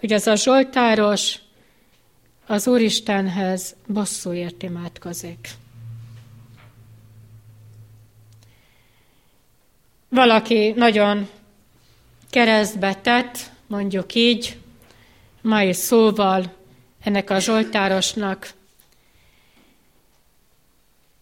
hogy 0.00 0.12
az 0.12 0.26
a 0.26 0.34
Zsoltáros 0.34 1.38
az 2.46 2.66
Úristenhez 2.66 3.76
bosszúért 3.86 4.62
imádkozik. 4.62 5.48
Valaki 10.08 10.72
nagyon 10.76 11.28
keresztbe 12.30 12.94
tett, 12.94 13.38
mondjuk 13.66 14.14
így, 14.14 14.58
mai 15.42 15.72
szóval 15.72 16.54
ennek 17.02 17.30
a 17.30 17.38
Zsoltárosnak, 17.38 18.56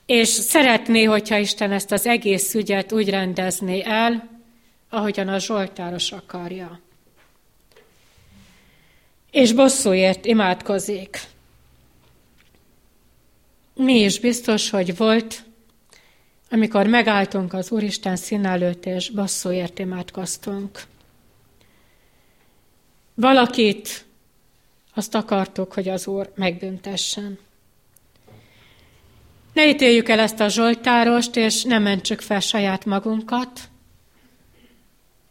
és 0.07 0.29
szeretné, 0.29 1.05
hogyha 1.05 1.39
Isten 1.39 1.73
ezt 1.73 1.93
az 1.93 2.07
egész 2.07 2.55
ügyet 2.55 2.93
úgy 2.93 3.11
rendezné 3.11 3.83
el, 3.85 4.36
ahogyan 4.89 5.29
a 5.29 5.39
Zsoltáros 5.39 6.13
akarja 6.13 6.81
és 9.37 9.53
bosszúért 9.53 10.25
imádkozik. 10.25 11.21
Mi 13.75 14.01
is 14.01 14.21
biztos, 14.21 14.71
hogy 14.71 14.97
volt, 14.97 15.43
amikor 16.51 16.87
megálltunk 16.87 17.53
az 17.53 17.71
Úristen 17.71 18.17
szín 18.17 18.47
előtt, 18.47 18.87
és 18.87 19.11
bosszúért 19.11 19.79
imádkoztunk. 19.79 20.83
Valakit 23.15 24.05
azt 24.95 25.15
akartuk, 25.15 25.73
hogy 25.73 25.89
az 25.89 26.07
Úr 26.07 26.33
megbüntessen. 26.35 27.39
Ne 29.53 29.69
ítéljük 29.69 30.09
el 30.09 30.19
ezt 30.19 30.41
a 30.41 30.49
Zsoltárost, 30.49 31.37
és 31.37 31.63
ne 31.63 31.79
mentsük 31.79 32.21
fel 32.21 32.41
saját 32.41 32.85
magunkat, 32.85 33.69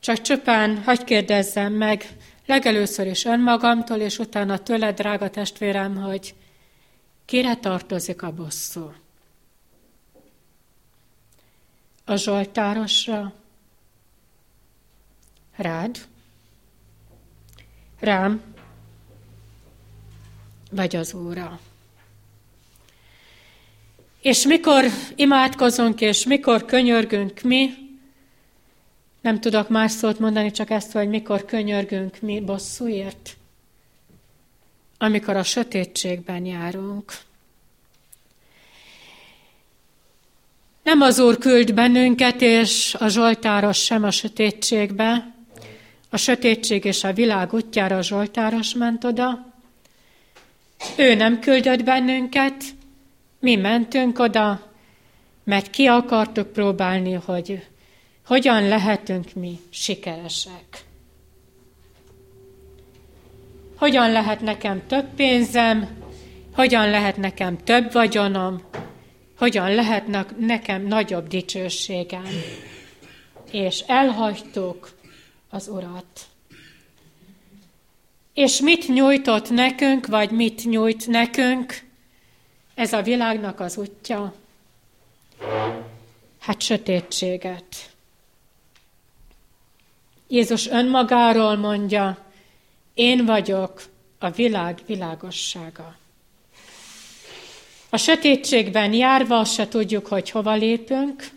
csak 0.06 0.22
csupán 0.22 0.84
hagyj 0.84 1.04
kérdezzem 1.04 1.74
meg 1.74 2.06
legelőször 2.46 3.08
is 3.08 3.26
önmagamtól, 3.26 3.98
és 3.98 4.20
utána 4.20 4.58
tőled, 4.58 4.96
drága 4.96 5.30
testvérem, 5.30 5.96
hogy 5.96 6.36
kire 7.26 7.56
tartozik 7.56 8.22
a 8.22 8.32
bosszú? 8.32 8.94
A 12.06 12.16
Zsoltárosra? 12.16 13.34
Rád? 15.56 15.98
Rám? 18.00 18.42
Vagy 20.72 20.96
az 20.96 21.14
Úrra? 21.14 21.60
És 24.22 24.46
mikor 24.46 24.86
imádkozunk, 25.16 26.02
és 26.02 26.26
mikor 26.26 26.66
könyörgünk 26.66 27.42
mi, 27.42 27.85
nem 29.26 29.40
tudok 29.40 29.70
más 29.70 29.92
szót 29.92 30.20
mondani, 30.20 30.52
csak 30.52 30.70
ezt, 30.70 30.92
hogy 30.92 31.10
mikor 31.10 31.46
könyörgünk 31.46 32.22
mi 32.22 32.40
bosszúért. 32.40 33.38
Amikor 34.98 35.36
a 35.36 35.44
sötétségben 35.44 36.46
járunk. 36.46 37.14
Nem 40.84 41.02
az 41.02 41.20
Úr 41.20 41.38
küld 41.38 41.74
bennünket, 41.74 42.42
és 42.42 42.96
a 43.00 43.08
Zsoltáros 43.08 43.84
sem 43.84 44.04
a 44.04 44.12
sötétségbe. 44.12 45.34
A 46.10 46.18
sötétség 46.18 46.86
és 46.86 47.04
a 47.04 47.14
világ 47.14 47.54
útjára 47.54 47.98
a 47.98 48.04
Zsoltáros 48.04 48.74
ment 48.74 49.04
oda. 49.04 49.54
Ő 50.98 51.16
nem 51.16 51.40
küldött 51.40 51.84
bennünket, 51.84 52.64
mi 53.40 53.56
mentünk 53.56 54.20
oda, 54.20 54.72
mert 55.44 55.70
ki 55.70 55.86
akartuk 55.86 56.52
próbálni, 56.52 57.14
hogy 57.14 57.64
hogyan 58.26 58.68
lehetünk 58.68 59.34
mi 59.34 59.60
sikeresek? 59.70 60.84
Hogyan 63.76 64.12
lehet 64.12 64.42
nekem 64.42 64.88
több 64.88 65.06
pénzem? 65.16 66.04
Hogyan 66.54 66.90
lehet 66.90 67.18
nekem 67.18 67.64
több 67.64 67.92
vagyonom? 67.94 68.62
Hogyan 69.38 69.76
lehet 69.76 70.08
nekem 70.38 70.82
nagyobb 70.82 71.28
dicsőségem? 71.28 72.28
És 73.52 73.80
elhagytuk 73.80 74.98
az 75.50 75.68
Urat. 75.68 76.28
És 78.34 78.60
mit 78.60 78.88
nyújtott 78.88 79.50
nekünk, 79.50 80.08
vagy 80.08 80.32
mit 80.32 80.66
nyújt 80.66 81.08
nekünk 81.08 81.84
ez 82.76 82.94
a 82.94 83.02
világnak 83.02 83.60
az 83.60 83.78
útja? 83.78 84.34
Hát 86.40 86.62
sötétséget. 86.62 87.95
Jézus 90.28 90.68
önmagáról 90.68 91.56
mondja, 91.56 92.18
én 92.94 93.26
vagyok 93.26 93.82
a 94.20 94.30
világ 94.30 94.80
világossága. 94.86 95.96
A 97.90 97.98
sötétségben 97.98 98.94
járva 98.94 99.38
azt 99.38 99.54
se 99.54 99.68
tudjuk, 99.68 100.08
hogy 100.08 100.30
hova 100.30 100.54
lépünk, 100.54 101.30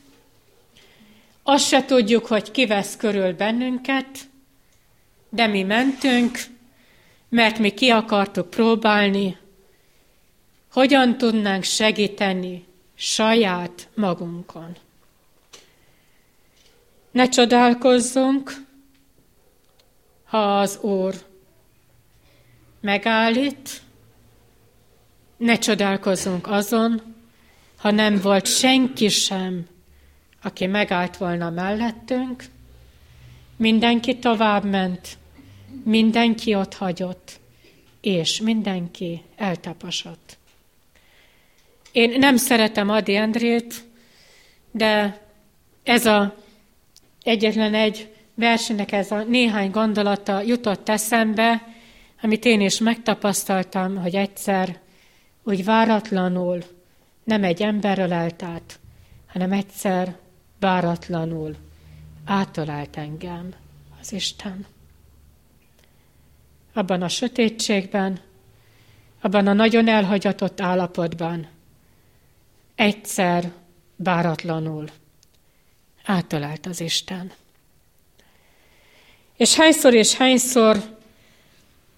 azt 1.42 1.66
se 1.66 1.84
tudjuk, 1.84 2.26
hogy 2.26 2.50
ki 2.50 2.66
vesz 2.66 2.96
körül 2.96 3.32
bennünket, 3.32 4.06
de 5.28 5.46
mi 5.46 5.62
mentünk, 5.62 6.38
mert 7.28 7.58
mi 7.58 7.70
ki 7.70 7.90
akartuk 7.90 8.50
próbálni, 8.50 9.36
hogyan 10.72 11.18
tudnánk 11.18 11.64
segíteni 11.64 12.64
saját 12.94 13.88
magunkon. 13.94 14.76
Ne 17.10 17.28
csodálkozzunk, 17.28 18.66
ha 20.28 20.58
az 20.58 20.78
Úr 20.80 21.14
megállít, 22.80 23.82
ne 25.36 25.58
csodálkozzunk 25.58 26.46
azon, 26.46 27.02
ha 27.76 27.90
nem 27.90 28.20
volt 28.20 28.46
senki 28.46 29.08
sem, 29.08 29.66
aki 30.42 30.66
megállt 30.66 31.16
volna 31.16 31.50
mellettünk, 31.50 32.44
mindenki 33.56 34.18
tovább 34.18 34.64
ment, 34.64 35.18
mindenki 35.84 36.54
ott 36.54 36.74
hagyott, 36.74 37.40
és 38.00 38.40
mindenki 38.40 39.22
eltaposott. 39.36 40.38
Én 41.92 42.18
nem 42.18 42.36
szeretem 42.36 42.88
Adi 42.90 43.16
Endrét, 43.16 43.74
de 44.70 45.20
ez 45.82 46.06
a 46.06 46.34
egyetlen 47.22 47.74
egy 47.74 48.17
versenek 48.38 48.92
ez 48.92 49.10
a 49.10 49.22
néhány 49.22 49.70
gondolata 49.70 50.40
jutott 50.40 50.88
eszembe, 50.88 51.66
amit 52.22 52.44
én 52.44 52.60
is 52.60 52.78
megtapasztaltam, 52.78 53.96
hogy 53.96 54.14
egyszer 54.14 54.80
úgy 55.42 55.64
váratlanul 55.64 56.62
nem 57.24 57.44
egy 57.44 57.62
emberről 57.62 58.12
állt 58.12 58.42
át, 58.42 58.78
hanem 59.26 59.52
egyszer 59.52 60.16
váratlanul 60.60 61.56
átölált 62.24 62.96
engem 62.96 63.54
az 64.00 64.12
Isten. 64.12 64.66
Abban 66.72 67.02
a 67.02 67.08
sötétségben, 67.08 68.20
abban 69.20 69.46
a 69.46 69.52
nagyon 69.52 69.88
elhagyatott 69.88 70.60
állapotban 70.60 71.46
egyszer 72.74 73.52
váratlanul 73.96 74.88
átölált 76.04 76.66
az 76.66 76.80
Isten. 76.80 77.32
És 79.38 79.54
hányszor 79.54 79.94
és 79.94 80.14
hányszor 80.14 80.82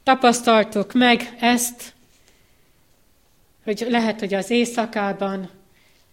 tapasztaltuk 0.03 0.93
meg 0.93 1.37
ezt, 1.41 1.95
hogy 3.65 3.87
lehet, 3.89 4.19
hogy 4.19 4.35
az 4.35 4.51
éjszakában, 4.51 5.51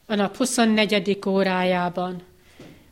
a 0.05 0.15
nap 0.15 0.35
24. 0.35 1.19
órájában, 1.27 2.23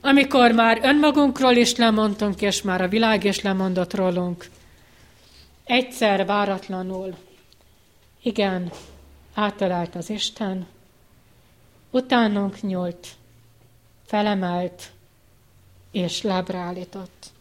amikor 0.02 0.52
már 0.52 0.80
önmagunkról 0.84 1.56
is 1.56 1.76
lemondtunk, 1.76 2.41
és 2.41 2.62
már 2.62 2.82
a 2.82 2.88
világ 2.88 3.24
is 3.24 3.41
lemondott 3.41 3.93
rólunk, 3.93 4.50
egyszer 5.63 6.26
váratlanul, 6.26 7.15
igen, 8.21 8.71
átalált 9.34 9.95
az 9.95 10.10
Isten, 10.10 10.67
utánunk 11.91 12.62
nyúlt, 12.62 13.08
felemelt 14.06 14.91
és 15.91 16.21
lábra 16.21 16.58
állított. 16.58 17.34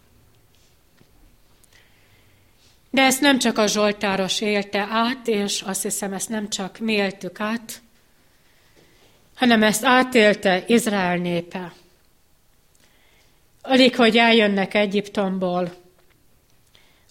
De 2.95 3.03
ezt 3.03 3.21
nem 3.21 3.39
csak 3.39 3.59
a 3.59 3.67
Zsoltáros 3.67 4.41
élte 4.41 4.87
át, 4.91 5.29
és 5.29 5.63
azt 5.63 5.83
hiszem, 5.83 6.13
ezt 6.13 6.29
nem 6.29 6.49
csak 6.49 6.79
mi 6.79 6.93
éltük 6.93 7.41
át, 7.41 7.83
hanem 9.35 9.63
ezt 9.63 9.85
átélte 9.85 10.65
Izrael 10.67 11.17
népe. 11.17 11.73
Alig, 13.63 13.97
hogy 13.97 14.17
eljönnek 14.17 14.75
Egyiptomból, 14.75 15.75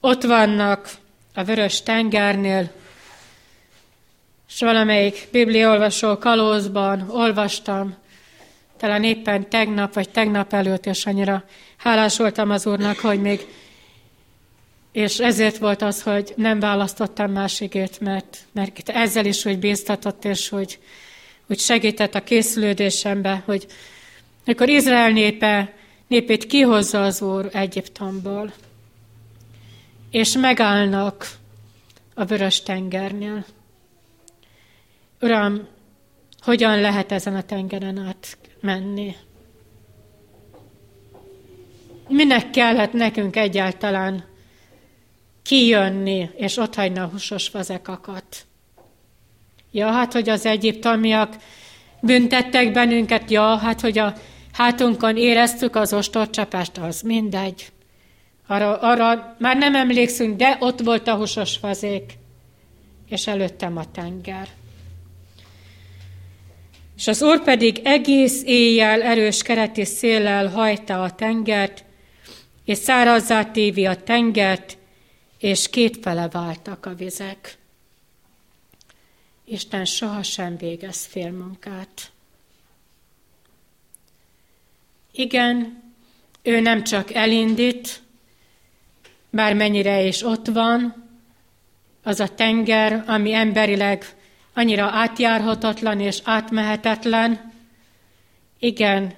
ott 0.02 0.24
vannak 0.24 0.90
a 1.34 1.44
vörös 1.44 1.82
tengernél, 1.82 2.72
és 4.50 4.60
valamelyik 4.60 5.28
bibliaolvasó 5.32 6.18
kalózban 6.18 7.10
olvastam, 7.10 7.96
talán 8.78 9.04
éppen 9.04 9.50
tegnap 9.50 9.94
vagy 9.94 10.10
tegnap 10.10 10.54
előtt, 10.54 10.86
és 10.86 11.06
annyira 11.06 11.44
hálás 11.78 12.18
voltam 12.18 12.50
az 12.50 12.66
Úrnak, 12.66 13.00
hogy 13.00 13.22
még 13.22 13.48
és 14.94 15.20
ezért 15.20 15.58
volt 15.58 15.82
az, 15.82 16.02
hogy 16.02 16.34
nem 16.36 16.60
választottam 16.60 17.32
másikét, 17.32 18.00
mert, 18.00 18.38
mert 18.52 18.90
ezzel 18.90 19.26
is 19.26 19.44
hogy 19.44 19.60
bíztatott, 19.60 20.26
és 20.26 20.50
hogy, 20.50 20.80
hogy 21.48 21.60
segített 21.60 22.16
a 22.16 22.24
készülődésembe, 22.24 23.44
hogy 23.46 23.68
amikor 24.46 24.70
Izrael 24.70 25.10
népe, 25.10 25.74
népét 26.08 26.46
kihozza 26.46 27.04
az 27.04 27.22
Úr 27.22 27.50
Egyiptomból, 27.54 28.54
és 30.12 30.38
megállnak 30.38 31.28
a 32.14 32.26
vörös 32.26 32.62
tengernél. 32.62 33.46
Uram, 35.22 35.68
hogyan 36.40 36.80
lehet 36.80 37.12
ezen 37.12 37.36
a 37.36 37.44
tengeren 37.44 37.98
át 37.98 38.38
menni? 38.60 39.16
Minek 42.08 42.50
kellett 42.50 42.94
nekünk 42.94 43.36
egyáltalán 43.36 44.32
kijönni, 45.44 46.30
és 46.36 46.58
otthagyni 46.58 47.00
a 47.00 47.10
húsos 47.12 47.48
fazekakat. 47.48 48.46
Ja, 49.72 49.92
hát, 49.92 50.14
hogy 50.14 50.30
az 50.30 50.46
egyiptomiak 50.46 51.36
büntettek 52.02 52.72
bennünket, 52.72 53.32
ja, 53.32 53.58
hát, 53.58 53.82
hogy 53.82 53.98
a 53.98 54.14
hátunkon 54.54 55.18
éreztük 55.18 55.76
az 55.76 55.94
ostorcsapást, 55.94 56.78
az 56.78 57.02
mindegy. 57.02 57.72
Arra, 58.48 58.78
arra 58.78 59.36
már 59.40 59.58
nem 59.58 59.76
emlékszünk, 59.76 60.38
de 60.38 60.58
ott 60.60 60.80
volt 60.80 61.08
a 61.08 61.16
húsos 61.16 61.58
fazék, 61.58 62.14
és 63.10 63.28
előttem 63.28 63.78
a 63.78 63.92
tenger. 63.92 64.48
És 66.98 67.08
az 67.08 67.22
Úr 67.22 67.44
pedig 67.44 67.82
egész 67.84 68.44
éjjel 68.46 69.02
erős 69.02 69.42
kereti 69.42 69.86
széllel 69.86 70.48
hajta 70.48 71.02
a 71.02 71.12
tengert, 71.12 71.84
és 72.66 72.78
szárazzá 72.78 73.44
tévi 73.44 73.86
a 73.86 73.96
tengert, 73.96 74.78
és 75.44 75.70
kétfele 75.70 76.28
váltak 76.28 76.86
a 76.86 76.96
vizek. 76.96 77.58
Isten 79.44 79.86
sohasem 79.86 80.58
végez 80.58 81.06
félmunkát. 81.06 82.12
Igen, 85.12 85.84
ő 86.42 86.60
nem 86.60 86.84
csak 86.84 87.14
elindít, 87.14 88.02
bármennyire 89.30 90.02
is 90.02 90.22
ott 90.22 90.48
van, 90.48 91.08
az 92.04 92.20
a 92.20 92.28
tenger, 92.28 93.04
ami 93.08 93.34
emberileg 93.34 94.06
annyira 94.54 94.86
átjárhatatlan 94.86 96.00
és 96.00 96.20
átmehetetlen. 96.24 97.54
Igen, 98.60 99.14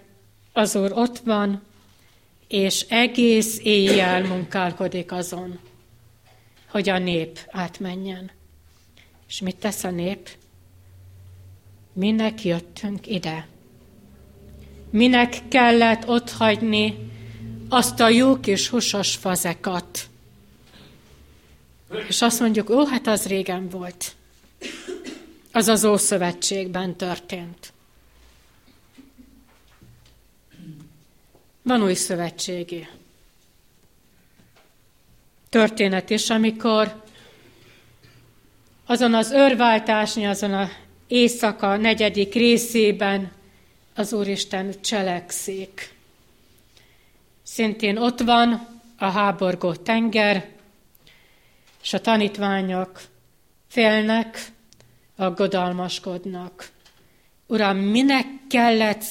az 0.53 0.75
Úr 0.75 0.91
ott 0.91 1.17
van, 1.19 1.61
és 2.47 2.85
egész 2.89 3.59
éjjel 3.63 4.21
munkálkodik 4.23 5.11
azon 5.11 5.59
hogy 6.75 6.89
a 6.89 6.97
nép 6.97 7.39
átmenjen. 7.51 8.31
És 9.27 9.39
mit 9.39 9.55
tesz 9.55 9.83
a 9.83 9.89
nép? 9.89 10.29
Minek 11.93 12.43
jöttünk 12.43 13.07
ide? 13.07 13.47
Minek 14.89 15.47
kellett 15.47 16.07
otthagyni 16.07 17.11
azt 17.69 17.99
a 17.99 18.09
jó 18.09 18.39
kis 18.39 18.69
húsos 18.69 19.15
fazekat? 19.15 20.09
És 22.07 22.21
azt 22.21 22.39
mondjuk, 22.39 22.69
ó, 22.69 22.85
hát 22.85 23.07
az 23.07 23.25
régen 23.25 23.69
volt. 23.69 24.15
Az 25.51 25.67
az 25.67 25.85
Ószövetségben 25.85 26.95
történt. 26.95 27.73
Van 31.61 31.83
új 31.83 31.93
szövetségi 31.93 32.87
történet 35.55 36.09
is, 36.09 36.29
amikor 36.29 37.03
azon 38.85 39.13
az 39.13 39.31
örváltásnyi, 39.31 40.25
azon 40.25 40.53
a 40.53 40.69
éjszaka 41.07 41.77
negyedik 41.77 42.33
részében 42.33 43.31
az 43.93 44.13
Úristen 44.13 44.81
cselekszik. 44.81 45.93
Szintén 47.43 47.97
ott 47.97 48.19
van 48.19 48.67
a 48.97 49.05
háborgó 49.05 49.73
tenger, 49.73 50.49
és 51.81 51.93
a 51.93 52.01
tanítványok 52.01 53.01
félnek, 53.67 54.47
aggodalmaskodnak. 55.15 56.69
Uram, 57.47 57.77
minek 57.77 58.25
kellett 58.49 59.03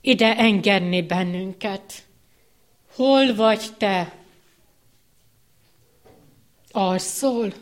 ide 0.00 0.36
engedni 0.36 1.02
bennünket? 1.02 1.92
Hol 2.94 3.34
vagy 3.34 3.62
te? 3.78 4.12
Alszol 6.78 7.52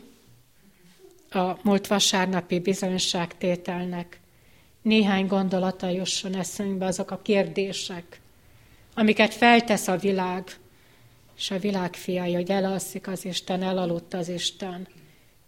a 1.29 1.57
múlt 1.61 1.87
vasárnapi 1.87 2.59
bizonyságtételnek. 2.59 4.19
Néhány 4.81 5.27
gondolata 5.27 5.89
jusson 5.89 6.35
eszünkbe 6.35 6.85
azok 6.85 7.11
a 7.11 7.21
kérdések, 7.21 8.21
amiket 8.93 9.33
feltesz 9.33 9.87
a 9.87 9.97
világ, 9.97 10.43
és 11.37 11.51
a 11.51 11.59
világ 11.59 11.93
fiai, 11.93 12.33
hogy 12.33 12.51
elalszik 12.51 13.07
az 13.07 13.25
Isten, 13.25 13.63
elaludt 13.63 14.13
az 14.13 14.29
Isten, 14.29 14.87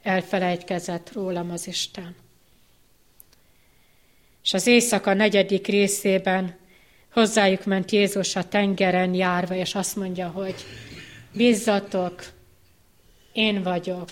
elfelejtkezett 0.02 1.12
rólam 1.14 1.52
az 1.52 1.68
Isten. 1.68 2.16
És 4.44 4.54
az 4.54 4.68
éjszaka 4.68 5.14
negyedik 5.14 5.68
részében 5.68 6.56
hozzájuk 7.12 7.66
ment 7.66 7.92
Jézus 7.92 8.36
a 8.36 8.48
tengeren 8.48 9.14
járva, 9.14 9.56
és 9.56 9.76
azt 9.76 9.96
mondja, 9.96 10.28
hogy 10.28 10.56
bízzatok, 11.34 12.38
én 13.40 13.64
vagyok, 13.64 14.10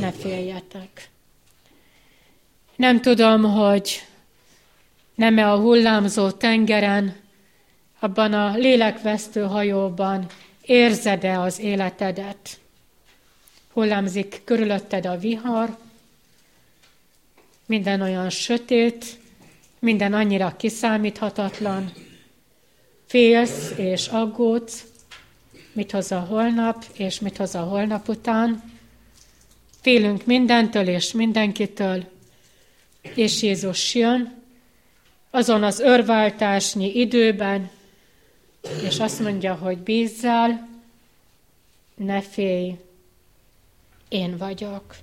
ne 0.00 0.12
féljetek. 0.12 1.08
Nem 2.76 3.00
tudom, 3.00 3.42
hogy 3.42 4.02
nem-e 5.14 5.52
a 5.52 5.58
hullámzó 5.58 6.30
tengeren, 6.30 7.16
abban 7.98 8.32
a 8.32 8.56
lélekvesztő 8.56 9.42
hajóban 9.42 10.26
érzed-e 10.60 11.40
az 11.40 11.58
életedet? 11.58 12.60
hullámzik 13.72 14.40
körülötted 14.44 15.06
a 15.06 15.18
vihar, 15.18 15.76
minden 17.66 18.00
olyan 18.00 18.30
sötét, 18.30 19.18
minden 19.78 20.14
annyira 20.14 20.56
kiszámíthatatlan, 20.56 21.92
félsz 23.06 23.72
és 23.76 24.06
aggódsz, 24.06 24.84
mit 25.78 25.90
hoz 25.90 26.12
a 26.12 26.20
holnap, 26.20 26.84
és 26.92 27.20
mit 27.20 27.36
hoz 27.36 27.54
a 27.54 27.60
holnap 27.60 28.08
után. 28.08 28.62
Félünk 29.80 30.26
mindentől 30.26 30.88
és 30.88 31.12
mindenkitől, 31.12 32.04
és 33.14 33.42
Jézus 33.42 33.94
jön, 33.94 34.42
azon 35.30 35.62
az 35.62 35.80
örváltásnyi 35.80 36.98
időben, 36.98 37.70
és 38.82 38.98
azt 38.98 39.20
mondja, 39.20 39.54
hogy 39.54 39.78
bízzál, 39.78 40.68
ne 41.94 42.20
félj, 42.20 42.74
én 44.08 44.36
vagyok. 44.36 44.96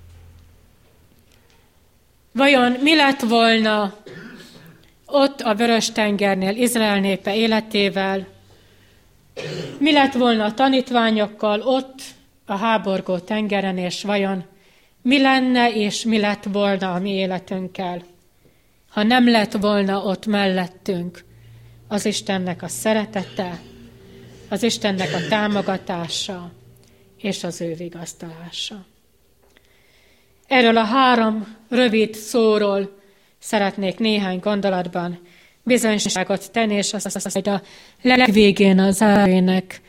Vajon 2.32 2.72
mi 2.72 2.94
lett 2.94 3.20
volna 3.20 3.96
ott 5.06 5.40
a 5.40 5.54
Vörös-tengernél 5.54 6.56
Izrael 6.56 7.00
népe 7.00 7.36
életével, 7.36 8.35
mi 9.78 9.92
lett 9.92 10.12
volna 10.12 10.44
a 10.44 10.54
tanítványokkal 10.54 11.60
ott 11.60 12.02
a 12.46 12.56
háborgó 12.56 13.18
tengeren, 13.18 13.78
és 13.78 14.02
vajon 14.02 14.44
mi 15.02 15.20
lenne 15.20 15.72
és 15.72 16.04
mi 16.04 16.18
lett 16.18 16.44
volna 16.52 16.94
a 16.94 16.98
mi 16.98 17.10
életünkkel, 17.10 18.02
ha 18.90 19.02
nem 19.02 19.30
lett 19.30 19.52
volna 19.52 20.02
ott 20.02 20.26
mellettünk 20.26 21.24
az 21.88 22.04
Istennek 22.04 22.62
a 22.62 22.68
szeretete, 22.68 23.60
az 24.48 24.62
Istennek 24.62 25.14
a 25.14 25.28
támogatása 25.28 26.52
és 27.18 27.44
az 27.44 27.60
ő 27.60 27.74
vigasztalása. 27.74 28.84
Erről 30.46 30.76
a 30.76 30.84
három 30.84 31.56
rövid 31.68 32.14
szóról 32.14 32.98
szeretnék 33.38 33.98
néhány 33.98 34.38
gondolatban 34.38 35.20
bizonyságot 35.66 36.50
tenni, 36.50 36.74
és 36.74 36.92
azt, 36.92 37.06
azt, 37.06 37.26
azt 37.26 37.46
a 37.46 37.62
legvégén 38.02 38.78
az 38.78 38.96
zárének, 38.96 39.80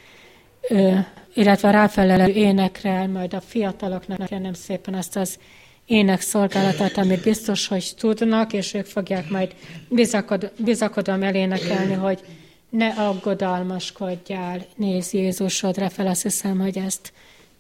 illetve 1.33 1.67
a 1.67 1.71
ráfelelő 1.71 2.33
énekre, 2.33 3.07
majd 3.07 3.33
a 3.33 3.41
fiataloknak 3.41 4.29
nem 4.29 4.53
szépen 4.53 4.93
azt 4.93 5.15
az 5.15 5.39
ének 5.85 6.21
szolgálatát, 6.21 6.97
amit 6.97 7.23
biztos, 7.23 7.67
hogy 7.67 7.93
tudnak, 7.97 8.53
és 8.53 8.73
ők 8.73 8.85
fogják 8.85 9.29
majd 9.29 9.55
bizakod, 9.89 10.51
bizakodom 10.57 11.23
elénekelni, 11.23 11.93
hogy 11.93 12.19
ne 12.69 12.87
aggodalmaskodjál, 12.87 14.65
néz 14.75 15.13
Jézusodra 15.13 15.89
fel, 15.89 16.07
azt 16.07 16.21
hiszem, 16.21 16.59
hogy 16.59 16.77
ezt 16.77 17.13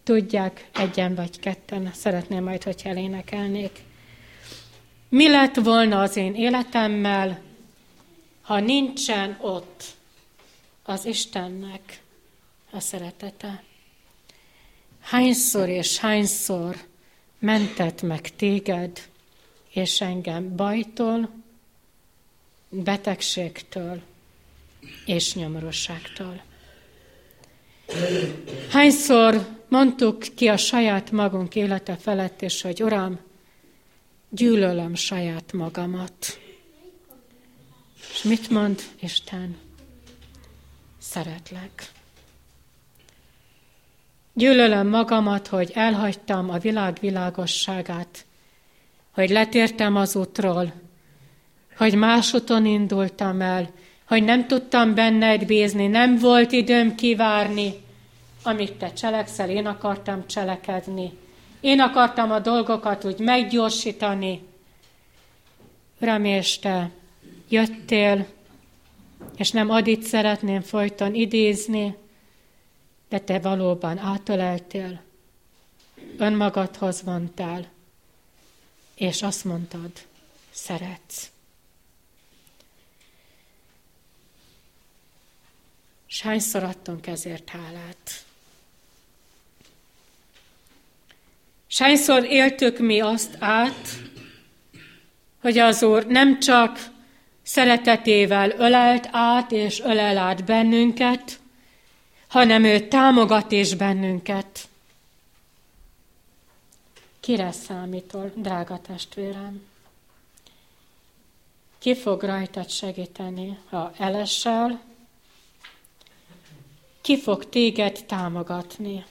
tudják 0.03 0.67
egyen 0.73 1.15
vagy 1.15 1.39
ketten, 1.39 1.91
szeretném 1.93 2.43
majd, 2.43 2.63
hogy 2.63 2.81
elénekelnék. 2.83 3.71
Mi 5.09 5.29
lett 5.29 5.55
volna 5.55 6.01
az 6.01 6.15
én 6.15 6.35
életemmel, 6.35 7.39
ha 8.47 8.59
nincsen 8.59 9.37
ott 9.41 9.83
az 10.83 11.05
Istennek 11.05 12.01
a 12.71 12.79
szeretete? 12.79 13.63
Hányszor 14.99 15.69
és 15.69 15.97
hányszor 15.97 16.75
mentett 17.39 18.01
meg 18.01 18.35
téged 18.35 19.09
és 19.73 20.01
engem 20.01 20.55
bajtól, 20.55 21.29
betegségtől 22.69 24.01
és 25.05 25.35
nyomorosságtól. 25.35 26.43
Hányszor 28.69 29.47
mondtuk 29.67 30.19
ki 30.35 30.47
a 30.47 30.57
saját 30.57 31.11
magunk 31.11 31.55
élete 31.55 31.95
felett, 31.95 32.41
és 32.41 32.61
hogy 32.61 32.83
Uram, 32.83 33.19
gyűlölöm 34.29 34.95
saját 34.95 35.53
magamat. 35.53 36.45
És 38.17 38.23
mit 38.23 38.49
mond 38.49 38.81
Isten? 38.99 39.57
Szeretlek. 40.99 41.91
Gyűlölöm 44.33 44.87
magamat, 44.87 45.47
hogy 45.47 45.71
elhagytam 45.73 46.49
a 46.49 46.57
világ 46.57 46.97
világosságát, 46.99 48.25
hogy 49.11 49.29
letértem 49.29 49.95
az 49.95 50.15
útról, 50.15 50.73
hogy 51.75 51.95
más 51.95 52.33
úton 52.33 52.65
indultam 52.65 53.41
el, 53.41 53.69
hogy 54.07 54.23
nem 54.23 54.47
tudtam 54.47 54.95
benned 54.95 55.45
bízni, 55.45 55.87
nem 55.87 56.17
volt 56.17 56.51
időm 56.51 56.95
kivárni, 56.95 57.73
amit 58.43 58.73
te 58.73 58.93
cselekszel, 58.93 59.49
én 59.49 59.65
akartam 59.65 60.27
cselekedni. 60.27 61.11
Én 61.59 61.79
akartam 61.79 62.31
a 62.31 62.39
dolgokat 62.39 63.05
úgy 63.05 63.19
meggyorsítani. 63.19 64.43
Uram, 65.99 66.25
és 66.25 66.59
te 66.59 66.89
jöttél, 67.49 68.27
és 69.37 69.51
nem 69.51 69.69
adit 69.69 70.03
szeretném 70.03 70.61
folyton 70.61 71.15
idézni, 71.15 71.95
de 73.09 73.19
te 73.19 73.39
valóban 73.39 73.97
átöleltél, 73.97 75.01
önmagadhoz 76.17 77.03
vontál, 77.03 77.67
és 78.95 79.21
azt 79.21 79.45
mondtad, 79.45 79.91
szeretsz. 80.51 81.31
És 86.07 86.21
hányszor 86.21 86.63
adtunk 86.63 87.07
ezért 87.07 87.49
hálát? 87.49 88.25
Hányszor 91.77 92.23
éltük 92.23 92.79
mi 92.79 92.99
azt 92.99 93.35
át, 93.39 93.87
hogy 95.41 95.57
az 95.57 95.83
Úr 95.83 96.05
nem 96.05 96.39
csak 96.39 96.79
szeretetével 97.47 98.49
ölelt 98.49 99.09
át 99.11 99.51
és 99.51 99.79
ölel 99.79 100.17
át 100.17 100.45
bennünket, 100.45 101.39
hanem 102.27 102.63
ő 102.63 102.87
támogat 102.87 103.51
is 103.51 103.75
bennünket. 103.75 104.67
Kire 107.19 107.51
számítol, 107.51 108.31
drága 108.35 108.79
testvérem? 108.79 109.65
Ki 111.79 111.95
fog 111.95 112.23
rajtad 112.23 112.69
segíteni, 112.69 113.57
ha 113.69 113.91
elesel? 113.97 114.81
Ki 117.01 117.19
fog 117.19 117.49
téged 117.49 118.03
támogatni? 118.05 119.05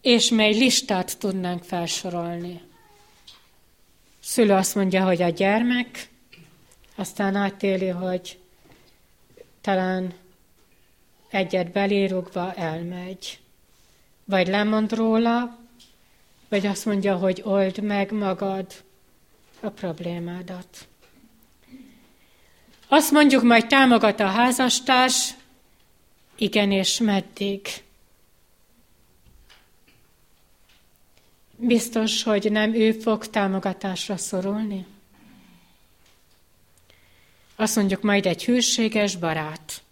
És 0.00 0.28
mely 0.28 0.52
listát 0.52 1.18
tudnánk 1.18 1.62
felsorolni? 1.62 2.70
Szülő 4.24 4.52
azt 4.52 4.74
mondja, 4.74 5.04
hogy 5.04 5.22
a 5.22 5.28
gyermek, 5.28 6.08
aztán 6.94 7.34
átéli, 7.34 7.88
hogy 7.88 8.38
talán 9.60 10.14
egyet 11.30 11.72
belérugva 11.72 12.54
elmegy. 12.54 13.40
Vagy 14.24 14.46
lemond 14.46 14.92
róla, 14.92 15.58
vagy 16.48 16.66
azt 16.66 16.84
mondja, 16.84 17.16
hogy 17.16 17.42
old 17.44 17.82
meg 17.82 18.12
magad 18.12 18.66
a 19.60 19.68
problémádat. 19.68 20.86
Azt 22.88 23.10
mondjuk, 23.10 23.42
majd 23.42 23.66
támogat 23.66 24.20
a 24.20 24.26
házastárs, 24.26 25.34
igen, 26.36 26.72
és 26.72 26.98
meddig? 26.98 27.68
Biztos, 31.64 32.22
hogy 32.22 32.50
nem 32.50 32.74
ő 32.74 32.92
fog 32.92 33.26
támogatásra 33.26 34.16
szorulni? 34.16 34.86
Azt 37.56 37.76
mondjuk 37.76 38.02
majd 38.02 38.26
egy 38.26 38.44
hűséges 38.44 39.16
barát. 39.16 39.82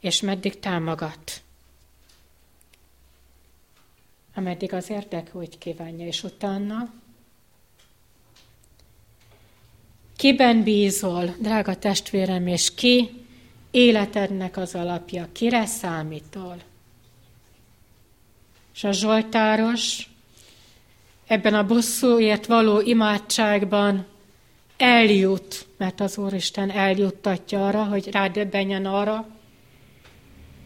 És 0.00 0.20
meddig 0.20 0.58
támogat? 0.58 1.42
Ameddig 4.34 4.72
az 4.72 4.90
érdek 4.90 5.30
úgy 5.34 5.58
kívánja, 5.58 6.06
és 6.06 6.22
utána 6.22 6.92
Kiben 10.16 10.62
bízol, 10.62 11.34
drága 11.38 11.76
testvérem, 11.76 12.46
és 12.46 12.74
ki 12.74 13.24
életednek 13.70 14.56
az 14.56 14.74
alapja, 14.74 15.28
kire 15.32 15.66
számítol? 15.66 16.70
És 18.74 18.84
a 18.84 18.92
Zsoltáros 18.92 20.10
ebben 21.26 21.54
a 21.54 21.66
bosszúért 21.66 22.46
való 22.46 22.80
imádságban 22.80 24.06
eljut, 24.76 25.66
mert 25.76 26.00
az 26.00 26.18
Úristen 26.18 26.70
eljuttatja 26.70 27.66
arra, 27.66 27.84
hogy 27.84 28.10
rádöbbenjen 28.10 28.86
arra, 28.86 29.26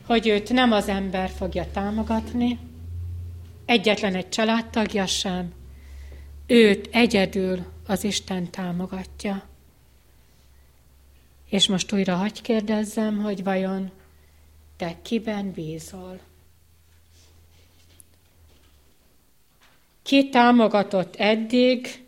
hogy 0.07 0.29
őt 0.29 0.53
nem 0.53 0.73
az 0.73 0.89
ember 0.89 1.31
fogja 1.31 1.67
támogatni, 1.73 2.59
egyetlen 3.65 4.15
egy 4.15 4.29
családtagja 4.29 5.07
sem, 5.07 5.53
őt 6.47 6.89
egyedül 6.93 7.67
az 7.87 8.05
Isten 8.05 8.51
támogatja. 8.51 9.43
És 11.49 11.69
most 11.69 11.93
újra 11.93 12.15
hagy 12.15 12.43
kérdezzem, 12.43 13.23
hogy 13.23 13.45
vajon 13.45 13.91
te 14.77 14.97
kiben 15.03 15.51
bízol? 15.51 16.21
Ki 20.07 20.29
támogatott 20.29 21.17
eddig, 21.17 22.05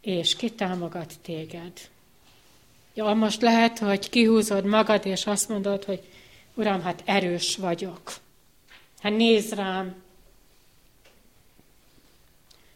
és 0.00 0.36
ki 0.36 0.50
támogat 0.50 1.14
téged? 1.22 1.72
Ja, 2.94 3.12
most 3.12 3.40
lehet, 3.42 3.78
hogy 3.78 4.08
kihúzod 4.08 4.64
magad, 4.64 5.06
és 5.06 5.26
azt 5.26 5.48
mondod, 5.48 5.84
hogy 5.84 6.02
Uram, 6.54 6.82
hát 6.82 7.02
erős 7.04 7.56
vagyok. 7.56 8.12
Hát 9.00 9.16
nézd 9.16 9.54
rám. 9.54 9.94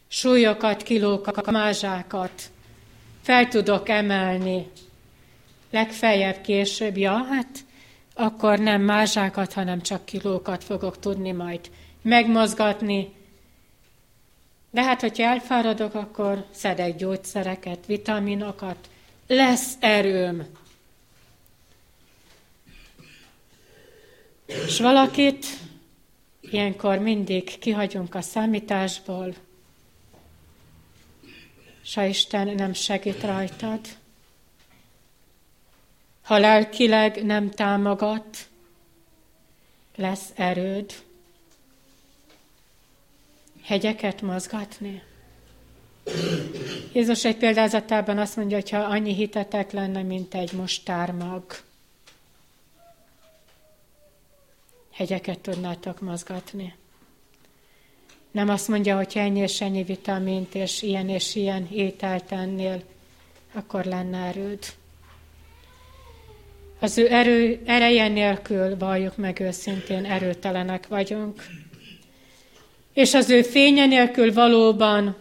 Súlyokat, 0.07 0.83
kilókat, 0.83 1.51
mázsákat 1.51 2.51
fel 3.21 3.47
tudok 3.47 3.89
emelni. 3.89 4.67
Legfeljebb 5.69 6.41
később, 6.41 6.97
ja, 6.97 7.23
hát 7.23 7.59
akkor 8.13 8.59
nem 8.59 8.81
mázsákat, 8.81 9.53
hanem 9.53 9.81
csak 9.81 10.05
kilókat 10.05 10.63
fogok 10.63 10.99
tudni 10.99 11.31
majd 11.31 11.69
megmozgatni. 12.01 13.19
De 14.71 14.83
hát, 14.83 15.01
hogyha 15.01 15.23
elfáradok, 15.23 15.93
akkor 15.93 16.45
szedek 16.51 16.95
gyógyszereket, 16.95 17.85
vitaminokat, 17.85 18.89
lesz 19.27 19.75
erőm. 19.79 20.47
És 24.45 24.79
valakit 24.79 25.45
ilyenkor 26.41 26.97
mindig 26.97 27.59
kihagyunk 27.59 28.15
a 28.15 28.21
számításból, 28.21 29.33
és 31.83 31.93
ha 31.93 32.03
Isten 32.03 32.47
nem 32.47 32.73
segít 32.73 33.23
rajtad, 33.23 33.79
ha 36.21 36.37
lelkileg 36.37 37.25
nem 37.25 37.49
támogat, 37.49 38.37
lesz 39.95 40.29
erőd 40.35 40.93
hegyeket 43.63 44.21
mozgatni. 44.21 45.01
Jézus 46.93 47.25
egy 47.25 47.37
példázatában 47.37 48.17
azt 48.17 48.35
mondja, 48.35 48.57
hogy 48.57 48.69
ha 48.69 48.77
annyi 48.77 49.13
hitetek 49.13 49.71
lenne, 49.71 50.01
mint 50.01 50.35
egy 50.35 50.53
mostármag, 50.53 51.43
hegyeket 54.91 55.39
tudnátok 55.39 56.01
mozgatni. 56.01 56.75
Nem 58.31 58.49
azt 58.49 58.67
mondja, 58.67 58.95
hogy 58.95 59.11
ennyi 59.15 59.39
és 59.39 59.61
ennyi 59.61 59.83
vitamint 59.83 60.55
és 60.55 60.81
ilyen 60.81 61.09
és 61.09 61.35
ilyen 61.35 61.67
ételt 61.71 62.31
ennél, 62.31 62.81
akkor 63.53 63.85
lenne 63.85 64.17
erőd. 64.17 64.65
Az 66.79 66.97
ő 66.97 67.11
erő, 67.11 67.61
ereje 67.65 68.07
nélkül 68.07 68.77
valljuk 68.77 69.17
meg 69.17 69.39
őszintén, 69.39 70.05
erőtelenek 70.05 70.87
vagyunk. 70.87 71.43
És 72.93 73.13
az 73.13 73.29
ő 73.29 73.41
fénye 73.41 73.85
nélkül 73.85 74.33
valóban 74.33 75.15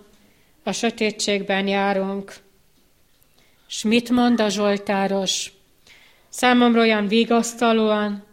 a 0.62 0.72
sötétségben 0.72 1.66
járunk. 1.66 2.34
És 3.68 3.82
mit 3.82 4.10
mond 4.10 4.40
a 4.40 4.48
Zsoltáros? 4.48 5.52
Számomra 6.28 6.80
olyan 6.80 7.08
vigasztalóan, 7.08 8.24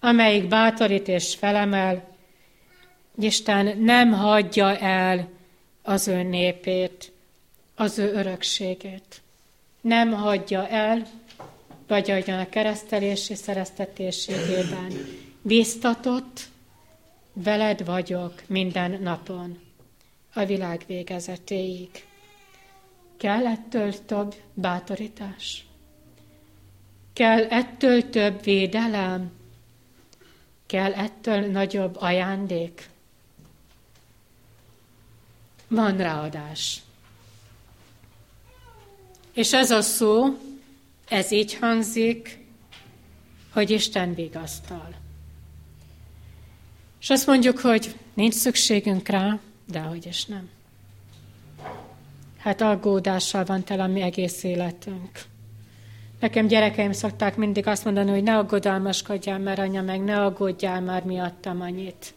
amelyik 0.00 0.48
bátorít 0.48 1.08
és 1.08 1.34
felemel, 1.34 2.10
Isten 3.20 3.78
nem 3.78 4.12
hagyja 4.12 4.76
el 4.78 5.28
az 5.82 6.08
ő 6.08 6.22
népét, 6.22 7.12
az 7.74 7.98
ő 7.98 8.12
örökségét. 8.12 9.20
Nem 9.80 10.12
hagyja 10.12 10.68
el, 10.68 11.06
vagy 11.86 12.10
ahogyan 12.10 12.38
a 12.38 12.48
keresztelési 12.48 13.34
szereztetésségében 13.34 14.92
biztatott, 15.42 16.40
veled 17.32 17.84
vagyok 17.84 18.42
minden 18.46 19.02
napon, 19.02 19.58
a 20.32 20.44
világ 20.44 20.84
végezetéig. 20.86 22.04
Kell 23.16 23.46
ettől 23.46 24.04
több 24.04 24.34
bátorítás? 24.54 25.66
Kell 27.12 27.44
ettől 27.44 28.10
több 28.10 28.42
védelem? 28.42 29.32
Kell 30.66 30.92
ettől 30.92 31.50
nagyobb 31.50 31.96
ajándék? 32.00 32.88
Van 35.68 35.96
ráadás. 35.96 36.82
És 39.32 39.52
ez 39.52 39.70
a 39.70 39.80
szó, 39.80 40.38
ez 41.08 41.30
így 41.30 41.54
hangzik, 41.54 42.38
hogy 43.52 43.70
Isten 43.70 44.14
vigasztal. 44.14 45.01
És 47.02 47.10
azt 47.10 47.26
mondjuk, 47.26 47.58
hogy 47.58 47.94
nincs 48.14 48.34
szükségünk 48.34 49.08
rá, 49.08 49.38
de 49.66 49.80
hogy 49.80 50.06
is 50.06 50.24
nem. 50.24 50.48
Hát 52.38 52.60
aggódással 52.60 53.44
van 53.44 53.64
tele 53.64 53.82
a 53.82 53.86
mi 53.86 54.00
egész 54.00 54.42
életünk. 54.42 55.10
Nekem 56.20 56.46
gyerekeim 56.46 56.92
szokták 56.92 57.36
mindig 57.36 57.66
azt 57.66 57.84
mondani, 57.84 58.10
hogy 58.10 58.22
ne 58.22 58.36
aggodalmaskodjál 58.36 59.38
már, 59.38 59.58
anya, 59.58 59.82
meg 59.82 60.04
ne 60.04 60.24
aggódjál 60.24 60.80
már 60.80 61.04
miattam 61.04 61.60
annyit. 61.60 62.14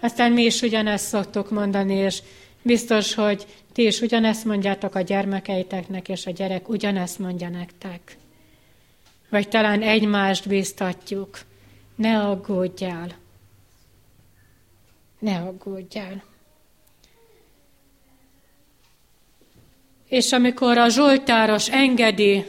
Aztán 0.00 0.32
mi 0.32 0.42
is 0.42 0.62
ugyanezt 0.62 1.06
szoktuk 1.06 1.50
mondani, 1.50 1.94
és 1.94 2.22
biztos, 2.62 3.14
hogy 3.14 3.46
ti 3.72 3.86
is 3.86 4.00
ugyanezt 4.00 4.44
mondjátok 4.44 4.94
a 4.94 5.00
gyermekeiteknek, 5.00 6.08
és 6.08 6.26
a 6.26 6.30
gyerek 6.30 6.68
ugyanezt 6.68 7.18
mondja 7.18 7.48
nektek. 7.48 8.16
Vagy 9.28 9.48
talán 9.48 9.82
egymást 9.82 10.48
biztatjuk. 10.48 11.40
Ne 11.94 12.18
aggódjál. 12.18 13.20
Ne 15.22 15.36
aggódjál. 15.36 16.22
És 20.08 20.32
amikor 20.32 20.78
a 20.78 20.88
Zsoltáros 20.88 21.70
engedi, 21.70 22.44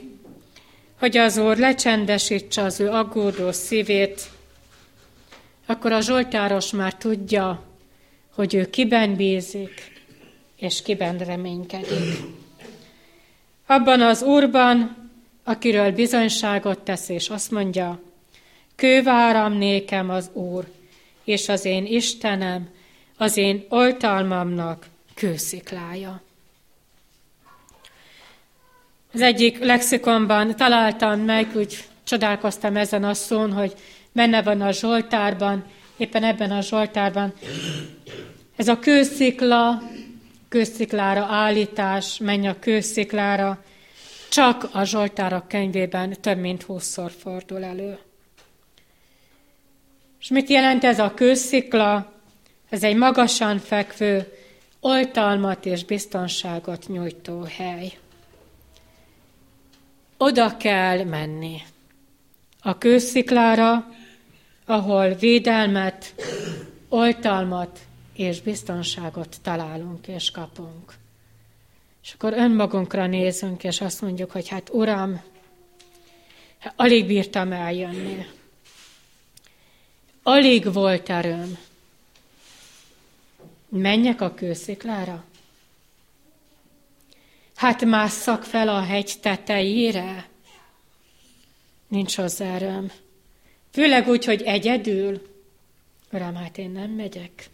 hogy 1.00 1.18
az 1.18 1.38
Úr 1.38 1.58
lecsendesítse 1.58 2.62
az 2.62 2.80
ő 2.80 2.90
aggódó 2.90 3.52
szívét, 3.52 4.30
akkor 5.66 5.92
a 5.92 6.00
Zsoltáros 6.00 6.72
már 6.72 6.96
tudja, 6.96 7.64
hogy 8.36 8.54
ő 8.54 8.70
kiben 8.70 9.16
bízik, 9.16 10.02
és 10.56 10.82
kiben 10.82 11.18
reménykedik. 11.18 12.20
Abban 13.66 14.02
az 14.02 14.22
Úrban, 14.22 15.10
akiről 15.44 15.92
bizonyságot 15.92 16.80
tesz, 16.80 17.10
és 17.10 17.30
azt 17.30 17.52
mondja, 17.52 18.02
kőváram 18.76 19.54
nékem 19.54 20.10
az 20.10 20.30
Úr, 20.34 20.68
és 21.24 21.50
az 21.50 21.66
én 21.66 21.86
Istenem, 21.86 22.70
az 23.18 23.38
én 23.38 23.66
oltalmamnak 23.70 24.86
kősziklája. 25.14 26.22
Az 29.14 29.22
egyik 29.22 29.60
lexikonban 29.60 30.56
találtam 30.56 31.20
meg, 31.20 31.56
úgy 31.56 31.84
csodálkoztam 32.04 32.76
ezen 32.76 33.04
a 33.04 33.14
szón, 33.14 33.52
hogy 33.52 33.74
benne 34.12 34.42
van 34.42 34.62
a 34.62 34.72
Zsoltárban, 34.72 35.64
éppen 35.98 36.24
ebben 36.24 36.52
a 36.52 36.62
Zsoltárban. 36.62 37.34
Ez 38.56 38.68
a 38.68 38.80
kőszikla, 38.80 39.82
kősziklára 40.50 41.26
állítás, 41.30 42.18
menj 42.18 42.48
a 42.48 42.60
kősziklára, 42.60 43.64
csak 44.30 44.70
a 44.72 44.84
Zsoltárok 44.84 45.48
könyvében 45.48 46.22
több 46.22 46.38
mint 46.38 46.64
húszszor 46.64 47.12
fordul 47.12 47.64
elő. 47.64 47.98
És 50.24 50.30
mit 50.30 50.50
jelent 50.50 50.84
ez 50.84 51.00
a 51.00 51.14
kőszikla? 51.14 52.12
Ez 52.70 52.84
egy 52.84 52.96
magasan 52.96 53.60
fekvő, 53.60 54.34
oltalmat 54.80 55.66
és 55.66 55.86
biztonságot 55.86 56.88
nyújtó 56.88 57.42
hely. 57.58 57.94
Oda 60.18 60.58
kell 60.58 61.04
menni. 61.04 61.62
A 62.62 62.78
kősziklára, 62.78 63.88
ahol 64.66 65.14
védelmet, 65.14 66.14
oltalmat 66.90 67.80
és 68.14 68.42
biztonságot 68.42 69.38
találunk 69.42 70.08
és 70.08 70.32
kapunk. 70.32 70.94
És 72.04 72.14
akkor 72.14 72.34
önmagunkra 72.34 73.08
nézünk, 73.08 73.64
és 73.64 73.82
azt 73.82 74.02
mondjuk, 74.02 74.32
hogy 74.32 74.48
hát 74.48 74.70
Uram, 74.72 75.22
alig 76.76 77.06
bírtam 77.06 77.52
eljönni. 77.52 78.26
Alig 80.24 80.74
volt 80.74 81.10
erőm. 81.10 81.58
Menjek 83.70 84.22
a 84.22 84.34
kősziklára? 84.34 85.24
Hát 87.56 87.86
másszak 87.86 88.44
fel 88.44 88.70
a 88.70 88.82
hegy 88.82 89.14
tetejére? 89.22 90.28
Nincs 91.88 92.16
hozzá 92.16 92.46
erőm. 92.46 92.92
Főleg 93.72 94.08
úgy, 94.08 94.26
hogy 94.26 94.42
egyedül. 94.42 95.28
Uram, 96.12 96.36
hát 96.36 96.58
én 96.58 96.72
nem 96.72 96.90
megyek. 96.90 97.50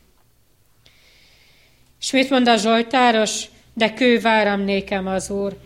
És 1.99 2.11
mit 2.11 2.29
mond 2.29 2.47
a 2.47 2.55
Zsoltáros? 2.55 3.45
De 3.73 3.93
kőváram 3.93 4.61
nékem 4.61 5.07
az 5.07 5.29
Úr, 5.29 5.57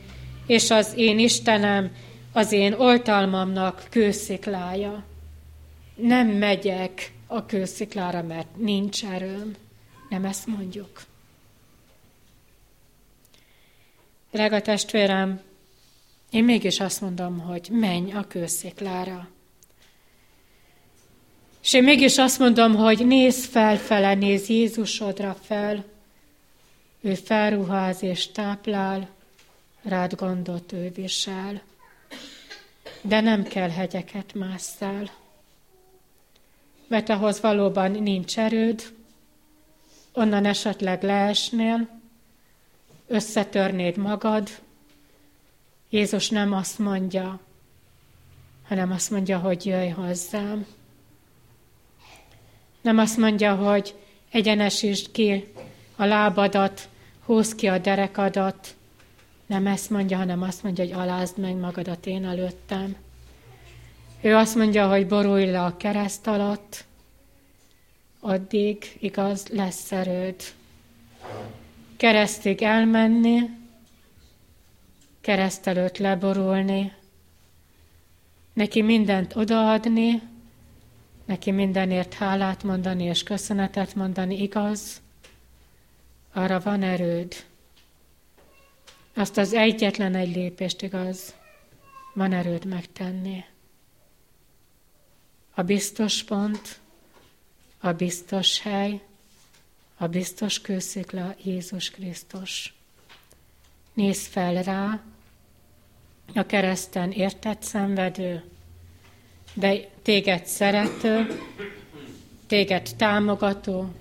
és 0.47 0.71
az 0.71 0.93
én 0.95 1.19
Istenem, 1.19 1.95
az 2.31 2.51
én 2.51 2.73
oltalmamnak 2.73 3.83
kősziklája. 3.89 5.03
Nem 5.95 6.27
megyek 6.27 7.13
a 7.27 7.45
kősziklára, 7.45 8.23
mert 8.23 8.55
nincs 8.55 9.05
erőm. 9.05 9.55
Nem 10.09 10.25
ezt 10.25 10.47
mondjuk. 10.47 11.01
Drága 14.31 14.61
testvérem, 14.61 15.41
én 16.29 16.43
mégis 16.43 16.79
azt 16.79 17.01
mondom, 17.01 17.39
hogy 17.39 17.67
menj 17.71 18.13
a 18.13 18.27
kősziklára. 18.27 19.27
És 21.63 21.73
én 21.73 21.83
mégis 21.83 22.17
azt 22.17 22.39
mondom, 22.39 22.75
hogy 22.75 23.05
nézz 23.05 23.45
felfele, 23.45 24.13
nézz 24.13 24.47
Jézusodra 24.47 25.37
fel. 25.41 25.85
Ő 27.01 27.13
felruház 27.15 28.03
és 28.03 28.31
táplál, 28.31 29.09
rád 29.81 30.15
gondot 30.15 30.71
ő 30.71 30.91
visel. 30.95 31.61
De 33.01 33.21
nem 33.21 33.43
kell 33.43 33.69
hegyeket 33.69 34.33
másszál, 34.33 35.11
mert 36.93 37.09
ahhoz 37.09 37.41
valóban 37.41 37.91
nincs 37.91 38.39
erőd, 38.39 38.83
onnan 40.13 40.45
esetleg 40.45 41.03
leesnél, 41.03 41.89
összetörnéd 43.07 43.97
magad. 43.97 44.49
Jézus 45.89 46.29
nem 46.29 46.53
azt 46.53 46.79
mondja, 46.79 47.39
hanem 48.67 48.91
azt 48.91 49.11
mondja, 49.11 49.39
hogy 49.39 49.65
jöjj 49.65 49.89
hozzám. 49.89 50.65
Nem 52.81 52.97
azt 52.97 53.17
mondja, 53.17 53.55
hogy 53.55 53.95
egyenesítsd 54.31 55.11
ki 55.11 55.53
a 55.95 56.05
lábadat, 56.05 56.89
húzd 57.25 57.55
ki 57.55 57.67
a 57.67 57.77
derekadat. 57.77 58.75
Nem 59.45 59.67
ezt 59.67 59.89
mondja, 59.89 60.17
hanem 60.17 60.41
azt 60.41 60.63
mondja, 60.63 60.83
hogy 60.83 60.93
alázd 60.93 61.37
meg 61.37 61.55
magadat 61.55 62.05
én 62.05 62.25
előttem. 62.25 62.95
Ő 64.23 64.35
azt 64.35 64.55
mondja, 64.55 64.87
hogy 64.87 65.07
borulj 65.07 65.45
le 65.45 65.63
a 65.63 65.77
kereszt 65.77 66.27
alatt, 66.27 66.85
addig 68.19 68.97
igaz 68.99 69.47
lesz 69.47 69.91
erőd. 69.91 70.41
Keresztig 71.97 72.61
elmenni, 72.61 73.39
kereszt 75.21 75.67
előtt 75.67 75.97
leborulni, 75.97 76.93
neki 78.53 78.81
mindent 78.81 79.35
odaadni, 79.35 80.21
neki 81.25 81.51
mindenért 81.51 82.13
hálát 82.13 82.63
mondani 82.63 83.03
és 83.03 83.23
köszönetet 83.23 83.95
mondani, 83.95 84.41
igaz? 84.41 85.01
Arra 86.33 86.59
van 86.59 86.83
erőd. 86.83 87.35
Azt 89.13 89.37
az 89.37 89.53
egyetlen 89.53 90.15
egy 90.15 90.35
lépést, 90.35 90.81
igaz, 90.81 91.35
van 92.13 92.33
erőd 92.33 92.65
megtenni. 92.65 93.43
A 95.53 95.61
biztos 95.61 96.23
pont, 96.23 96.79
a 97.79 97.91
biztos 97.91 98.61
hely, 98.61 99.01
a 99.97 100.07
biztos 100.07 100.61
kőszikla 100.61 101.35
Jézus 101.43 101.89
Krisztus. 101.89 102.73
Nézz 103.93 104.27
fel 104.27 104.63
rá, 104.63 105.01
a 106.35 106.45
kereszten 106.45 107.11
értett 107.11 107.61
szenvedő, 107.61 108.43
de 109.53 109.89
téged 110.01 110.45
szerető, 110.45 111.41
téged 112.47 112.89
támogató, 112.97 113.93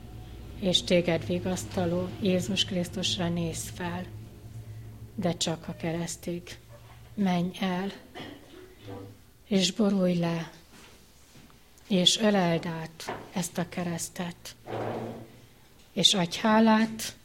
és 0.61 0.82
téged 0.82 1.26
vigasztaló 1.26 2.09
Jézus 2.20 2.64
Krisztusra 2.64 3.28
néz 3.28 3.72
fel, 3.74 4.05
de 5.14 5.36
csak 5.36 5.68
a 5.68 5.76
keresztig. 5.76 6.42
Menj 7.14 7.50
el, 7.61 7.92
és 9.48 9.72
borulj 9.72 10.14
le, 10.14 10.50
és 11.93 12.18
öleld 12.18 12.66
át 12.66 13.12
ezt 13.32 13.59
a 13.59 13.68
keresztet, 13.68 14.57
és 15.93 16.14
adj 16.14 16.38
hálát, 16.38 17.16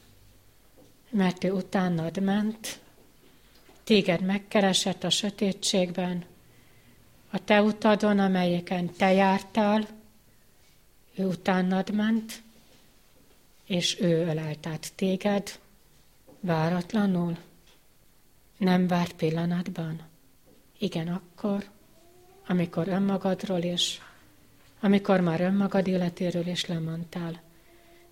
mert 1.10 1.44
ő 1.44 1.52
utánad 1.52 2.22
ment, 2.22 2.80
téged 3.84 4.22
megkeresett 4.22 5.04
a 5.04 5.10
sötétségben, 5.10 6.26
a 7.30 7.44
te 7.44 7.62
utadon, 7.62 8.20
amelyeken 8.20 8.94
te 8.94 9.12
jártál, 9.14 9.88
ő 11.16 11.26
utánad 11.26 11.94
ment, 11.94 12.42
és 13.66 14.00
ő 14.00 14.28
ölelt 14.28 14.68
át 14.68 14.92
téged 14.96 15.60
váratlanul, 16.40 17.38
nem 18.58 18.88
várt 18.88 19.14
pillanatban. 19.14 20.02
Igen, 20.78 21.08
akkor, 21.08 21.70
amikor 22.48 22.88
önmagadról 22.88 23.62
is, 23.62 24.02
amikor 24.82 25.20
már 25.20 25.42
önmagad 25.42 25.88
életéről 25.88 26.48
is 26.48 26.66
lemondtál, 26.66 27.42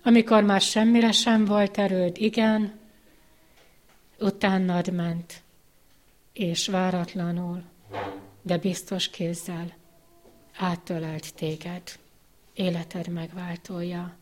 amikor 0.02 0.42
már 0.42 0.60
semmire 0.60 1.12
sem 1.12 1.44
volt 1.44 1.78
erőd, 1.78 2.16
igen, 2.16 2.78
utánad 4.18 4.92
ment, 4.92 5.42
és 6.32 6.68
váratlanul, 6.68 7.62
de 8.42 8.58
biztos 8.58 9.10
kézzel 9.10 9.74
átölelt 10.56 11.34
téged, 11.34 11.82
életed 12.54 13.08
megváltója. 13.08 14.16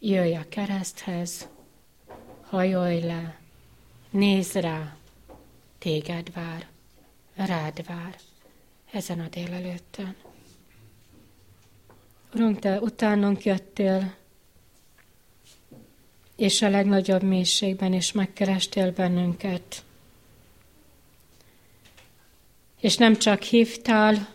Jöjj 0.00 0.34
a 0.34 0.48
kereszthez, 0.48 1.48
hajolj 2.40 3.00
le, 3.00 3.38
nézz 4.10 4.54
rá, 4.54 4.96
téged 5.78 6.32
vár, 6.32 6.66
rád 7.34 7.86
vár 7.86 8.16
ezen 8.92 9.20
a 9.20 9.28
délelőttön. 9.28 10.25
Urunk, 12.36 12.58
Te 12.58 12.80
utánunk 12.80 13.44
jöttél, 13.44 14.14
és 16.36 16.62
a 16.62 16.68
legnagyobb 16.68 17.22
mélységben 17.22 17.92
is 17.92 18.12
megkerestél 18.12 18.92
bennünket. 18.92 19.84
És 22.80 22.96
nem 22.96 23.16
csak 23.16 23.42
hívtál, 23.42 24.28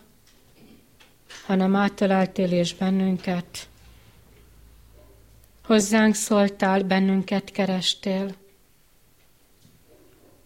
hanem 1.46 1.76
áttaláltél 1.76 2.52
és 2.52 2.76
bennünket. 2.76 3.70
Hozzánk 5.64 6.16
szóltál, 6.16 6.84
bennünket 6.84 7.52
kerestél. 7.52 8.36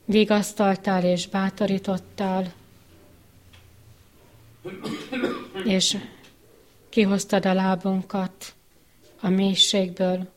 Vigasztaltál 0.06 1.04
és 1.04 1.28
bátorítottál, 1.28 2.54
és 5.64 5.98
kihoztad 6.96 7.46
a 7.46 7.54
lábunkat 7.54 8.56
a 9.20 9.30
mélységből, 9.30 10.28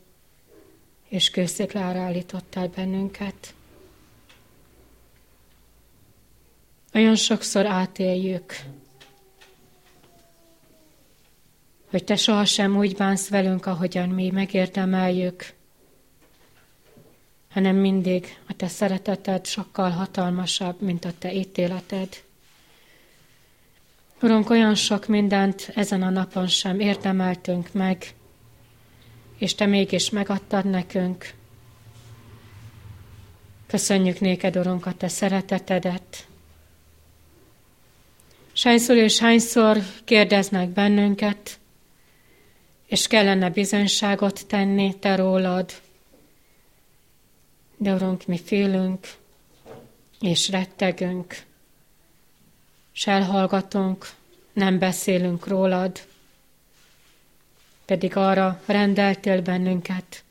és 1.07 1.29
kősziklára 1.29 1.99
állítottál 1.99 2.67
bennünket. 2.67 3.53
Olyan 6.93 7.15
sokszor 7.15 7.65
átéljük, 7.65 8.53
hogy 11.89 12.03
te 12.03 12.15
sohasem 12.15 12.77
úgy 12.77 12.95
bánsz 12.95 13.29
velünk, 13.29 13.65
ahogyan 13.65 14.09
mi 14.09 14.29
megérdemeljük, 14.29 15.53
hanem 17.49 17.75
mindig 17.75 18.37
a 18.47 18.55
te 18.55 18.67
szereteted 18.67 19.45
sokkal 19.45 19.89
hatalmasabb, 19.89 20.81
mint 20.81 21.05
a 21.05 21.11
te 21.19 21.33
ítéleted. 21.33 22.28
Urunk, 24.21 24.49
olyan 24.49 24.75
sok 24.75 25.07
mindent 25.07 25.71
ezen 25.75 26.01
a 26.01 26.09
napon 26.09 26.47
sem 26.47 26.79
érdemeltünk 26.79 27.73
meg, 27.73 28.13
és 29.37 29.55
Te 29.55 29.65
mégis 29.65 30.09
megadtad 30.09 30.65
nekünk. 30.65 31.33
Köszönjük 33.67 34.19
néked, 34.19 34.57
Urunk, 34.57 34.85
a 34.85 34.93
Te 34.93 35.07
szeretetedet. 35.07 36.27
Sányszor 38.51 38.95
és 38.95 39.19
hányszor 39.19 39.77
kérdeznek 40.03 40.69
bennünket, 40.69 41.59
és 42.85 43.07
kellene 43.07 43.49
bizonyságot 43.49 44.47
tenni 44.47 44.95
Te 44.99 45.15
rólad. 45.15 45.71
De 47.77 47.93
Urunk, 47.93 48.25
mi 48.25 48.37
félünk, 48.37 49.07
és 50.19 50.49
rettegünk, 50.49 51.47
s 52.91 53.07
elhallgatunk, 53.07 54.09
nem 54.53 54.79
beszélünk 54.79 55.47
rólad, 55.47 55.99
pedig 57.85 58.15
arra 58.15 58.61
rendeltél 58.65 59.41
bennünket, 59.41 60.23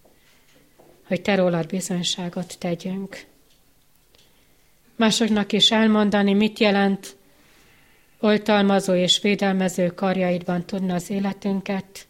hogy 1.06 1.22
te 1.22 1.34
rólad 1.34 1.66
bizonyságot 1.66 2.59
tegyünk. 2.59 3.24
Másoknak 4.96 5.52
is 5.52 5.70
elmondani, 5.70 6.32
mit 6.32 6.59
jelent 6.59 7.16
oltalmazó 8.20 8.94
és 8.94 9.20
védelmező 9.20 9.86
karjaidban 9.86 10.64
tudna 10.64 10.94
az 10.94 11.11
életünket, 11.11 12.06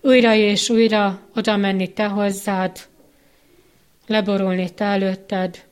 újra 0.00 0.34
és 0.34 0.68
újra 0.68 1.20
oda 1.34 1.56
menni 1.56 1.92
te 1.92 2.06
hozzád, 2.06 2.88
leborulni 4.06 4.74
te 4.74 4.84
előtted. 4.84 5.64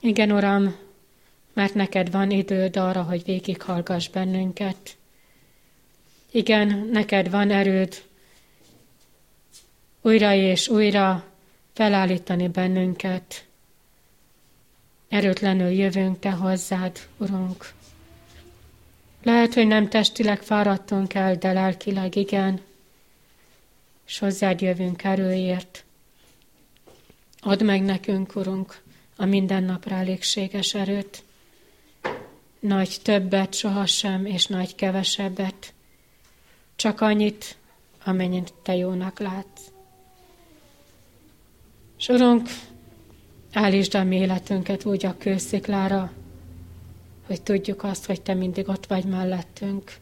Igen, 0.00 0.32
Uram, 0.32 0.76
mert 1.52 1.74
neked 1.74 2.10
van 2.10 2.30
időd 2.30 2.76
arra, 2.76 3.02
hogy 3.02 3.24
végighallgass 3.24 4.08
bennünket, 4.08 4.96
Igen, 6.30 6.88
neked 6.92 7.30
van 7.30 7.50
erőd 7.50 8.02
újra 10.00 10.34
és 10.34 10.68
újra 10.68 11.24
felállítani 11.72 12.48
bennünket. 12.48 13.44
Erőtlenül 15.08 15.68
jövünk 15.68 16.18
Te 16.18 16.30
hozzád, 16.30 16.98
Urunk. 17.16 17.72
Lehet, 19.22 19.54
hogy 19.54 19.66
nem 19.66 19.88
testileg 19.88 20.42
fáradtunk 20.42 21.14
el, 21.14 21.36
de 21.36 21.52
lelkileg 21.52 22.16
igen, 22.16 22.60
és 24.06 24.18
hozzád 24.18 24.60
jövünk 24.60 25.04
erőért. 25.04 25.84
Add 27.40 27.64
meg 27.64 27.82
nekünk, 27.82 28.36
Urunk, 28.36 28.82
a 29.16 29.24
mindennapra 29.24 29.94
elégséges 29.94 30.74
erőt. 30.74 31.22
Nagy 32.60 32.96
többet 33.02 33.54
sohasem, 33.54 34.26
és 34.26 34.46
nagy 34.46 34.74
kevesebbet. 34.74 35.74
Csak 36.76 37.00
annyit, 37.00 37.56
amennyit 38.04 38.54
Te 38.62 38.76
jónak 38.76 39.18
látsz. 39.18 39.70
És 41.98 42.08
Urunk, 42.08 42.48
állítsd 43.52 43.94
a 43.94 44.04
mi 44.04 44.16
életünket 44.16 44.84
úgy 44.84 45.06
a 45.06 45.16
kősziklára, 45.16 46.12
hogy 47.26 47.42
tudjuk 47.42 47.82
azt, 47.82 48.06
hogy 48.06 48.22
Te 48.22 48.34
mindig 48.34 48.68
ott 48.68 48.86
vagy 48.86 49.04
mellettünk. 49.04 49.96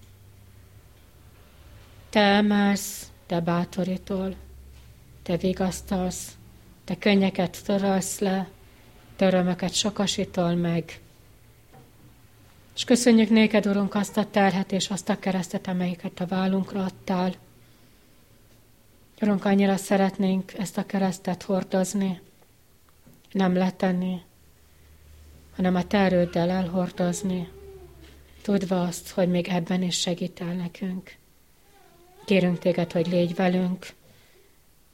Te 2.10 2.20
emelsz, 2.20 3.10
Te 3.26 3.40
bátorítol, 3.40 4.34
Te 5.22 5.36
vigasztalsz, 5.36 6.36
Te 6.84 6.98
könnyeket 6.98 7.64
törölsz 7.64 8.18
le, 8.18 8.48
Te 9.16 9.26
örömöket 9.26 9.74
sokasítol 9.74 10.54
meg. 10.54 11.00
És 12.78 12.84
köszönjük 12.84 13.28
néked, 13.28 13.66
Urunk, 13.66 13.94
azt 13.94 14.16
a 14.16 14.30
terhet 14.30 14.72
és 14.72 14.88
azt 14.88 15.08
a 15.08 15.18
keresztet, 15.18 15.66
amelyiket 15.66 16.20
a 16.20 16.26
vállunkra 16.26 16.84
adtál. 16.84 17.34
Urunk, 19.20 19.44
annyira 19.44 19.76
szeretnénk 19.76 20.52
ezt 20.58 20.78
a 20.78 20.86
keresztet 20.86 21.42
hordozni, 21.42 22.20
nem 23.32 23.54
letenni, 23.54 24.20
hanem 25.56 25.74
a 25.74 25.86
te 25.86 25.98
erőddel 25.98 26.50
elhordozni, 26.50 27.48
tudva 28.42 28.82
azt, 28.82 29.10
hogy 29.10 29.28
még 29.28 29.48
ebben 29.48 29.82
is 29.82 29.98
segítel 30.00 30.52
nekünk. 30.52 31.16
Kérünk 32.24 32.58
téged, 32.58 32.92
hogy 32.92 33.06
légy 33.06 33.34
velünk, 33.34 33.86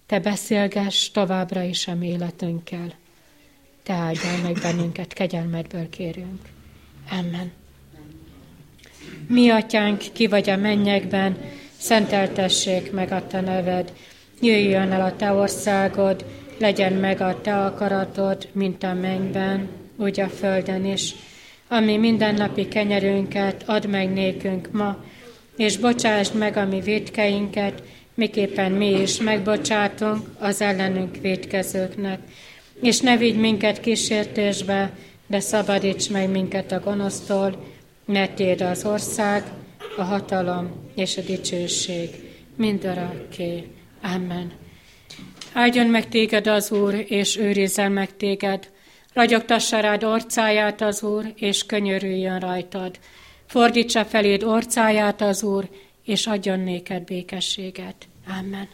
te 0.06 0.20
beszélgess 0.20 1.10
továbbra 1.10 1.62
is 1.62 1.88
a 1.88 1.94
mi 1.94 2.08
életünkkel. 2.08 2.94
Te 3.82 3.92
áldjál 3.92 4.42
meg 4.42 4.58
bennünket, 4.62 5.12
kegyelmedből 5.12 5.88
kérünk. 5.88 6.48
Amen. 7.10 7.62
Mi 9.28 9.50
atyánk, 9.50 10.02
ki 10.12 10.26
vagy 10.26 10.50
a 10.50 10.56
mennyekben, 10.56 11.36
szenteltessék 11.76 12.92
meg 12.92 13.12
a 13.12 13.26
te 13.26 13.40
neved, 13.40 13.92
jöjjön 14.40 14.92
el 14.92 15.00
a 15.00 15.16
te 15.16 15.32
országod, 15.32 16.24
legyen 16.58 16.92
meg 16.92 17.20
a 17.20 17.40
te 17.40 17.64
akaratod, 17.64 18.48
mint 18.52 18.82
a 18.82 18.94
mennyben, 18.94 19.68
úgy 19.96 20.20
a 20.20 20.28
földön 20.28 20.84
is. 20.84 21.14
Ami 21.68 21.96
mindennapi 21.96 22.68
kenyerünket 22.68 23.62
add 23.66 23.88
meg 23.88 24.12
nékünk 24.12 24.68
ma, 24.72 25.04
és 25.56 25.76
bocsásd 25.76 26.34
meg 26.34 26.56
a 26.56 26.64
mi 26.64 26.80
védkeinket, 26.80 27.82
miképpen 28.14 28.72
mi 28.72 29.00
is 29.00 29.20
megbocsátunk 29.20 30.20
az 30.38 30.60
ellenünk 30.60 31.16
védkezőknek. 31.20 32.18
És 32.80 33.00
ne 33.00 33.16
vigy 33.16 33.36
minket 33.36 33.80
kísértésbe, 33.80 34.90
de 35.26 35.40
szabadíts 35.40 36.10
meg 36.10 36.30
minket 36.30 36.72
a 36.72 36.80
gonosztól, 36.80 37.73
mert 38.04 38.34
Téd 38.34 38.60
az 38.60 38.84
ország, 38.84 39.42
a 39.96 40.02
hatalom 40.02 40.90
és 40.94 41.16
a 41.16 41.20
dicsőség 41.20 42.08
mindörökké. 42.56 43.68
Amen. 44.02 44.52
Áldjon 45.52 45.86
meg 45.86 46.08
téged 46.08 46.46
az 46.46 46.72
Úr, 46.72 47.04
és 47.08 47.36
őrizzen 47.36 47.92
meg 47.92 48.16
téged. 48.16 48.70
Ragyogtassa 49.12 49.80
rád 49.80 50.04
orcáját 50.04 50.80
az 50.80 51.02
Úr, 51.02 51.32
és 51.36 51.66
könyörüljön 51.66 52.40
rajtad. 52.40 52.98
Fordítsa 53.46 54.04
feléd 54.04 54.42
orcáját 54.42 55.20
az 55.20 55.42
Úr, 55.42 55.68
és 56.04 56.26
adjon 56.26 56.60
néked 56.60 57.02
békességet. 57.02 58.08
Amen. 58.38 58.68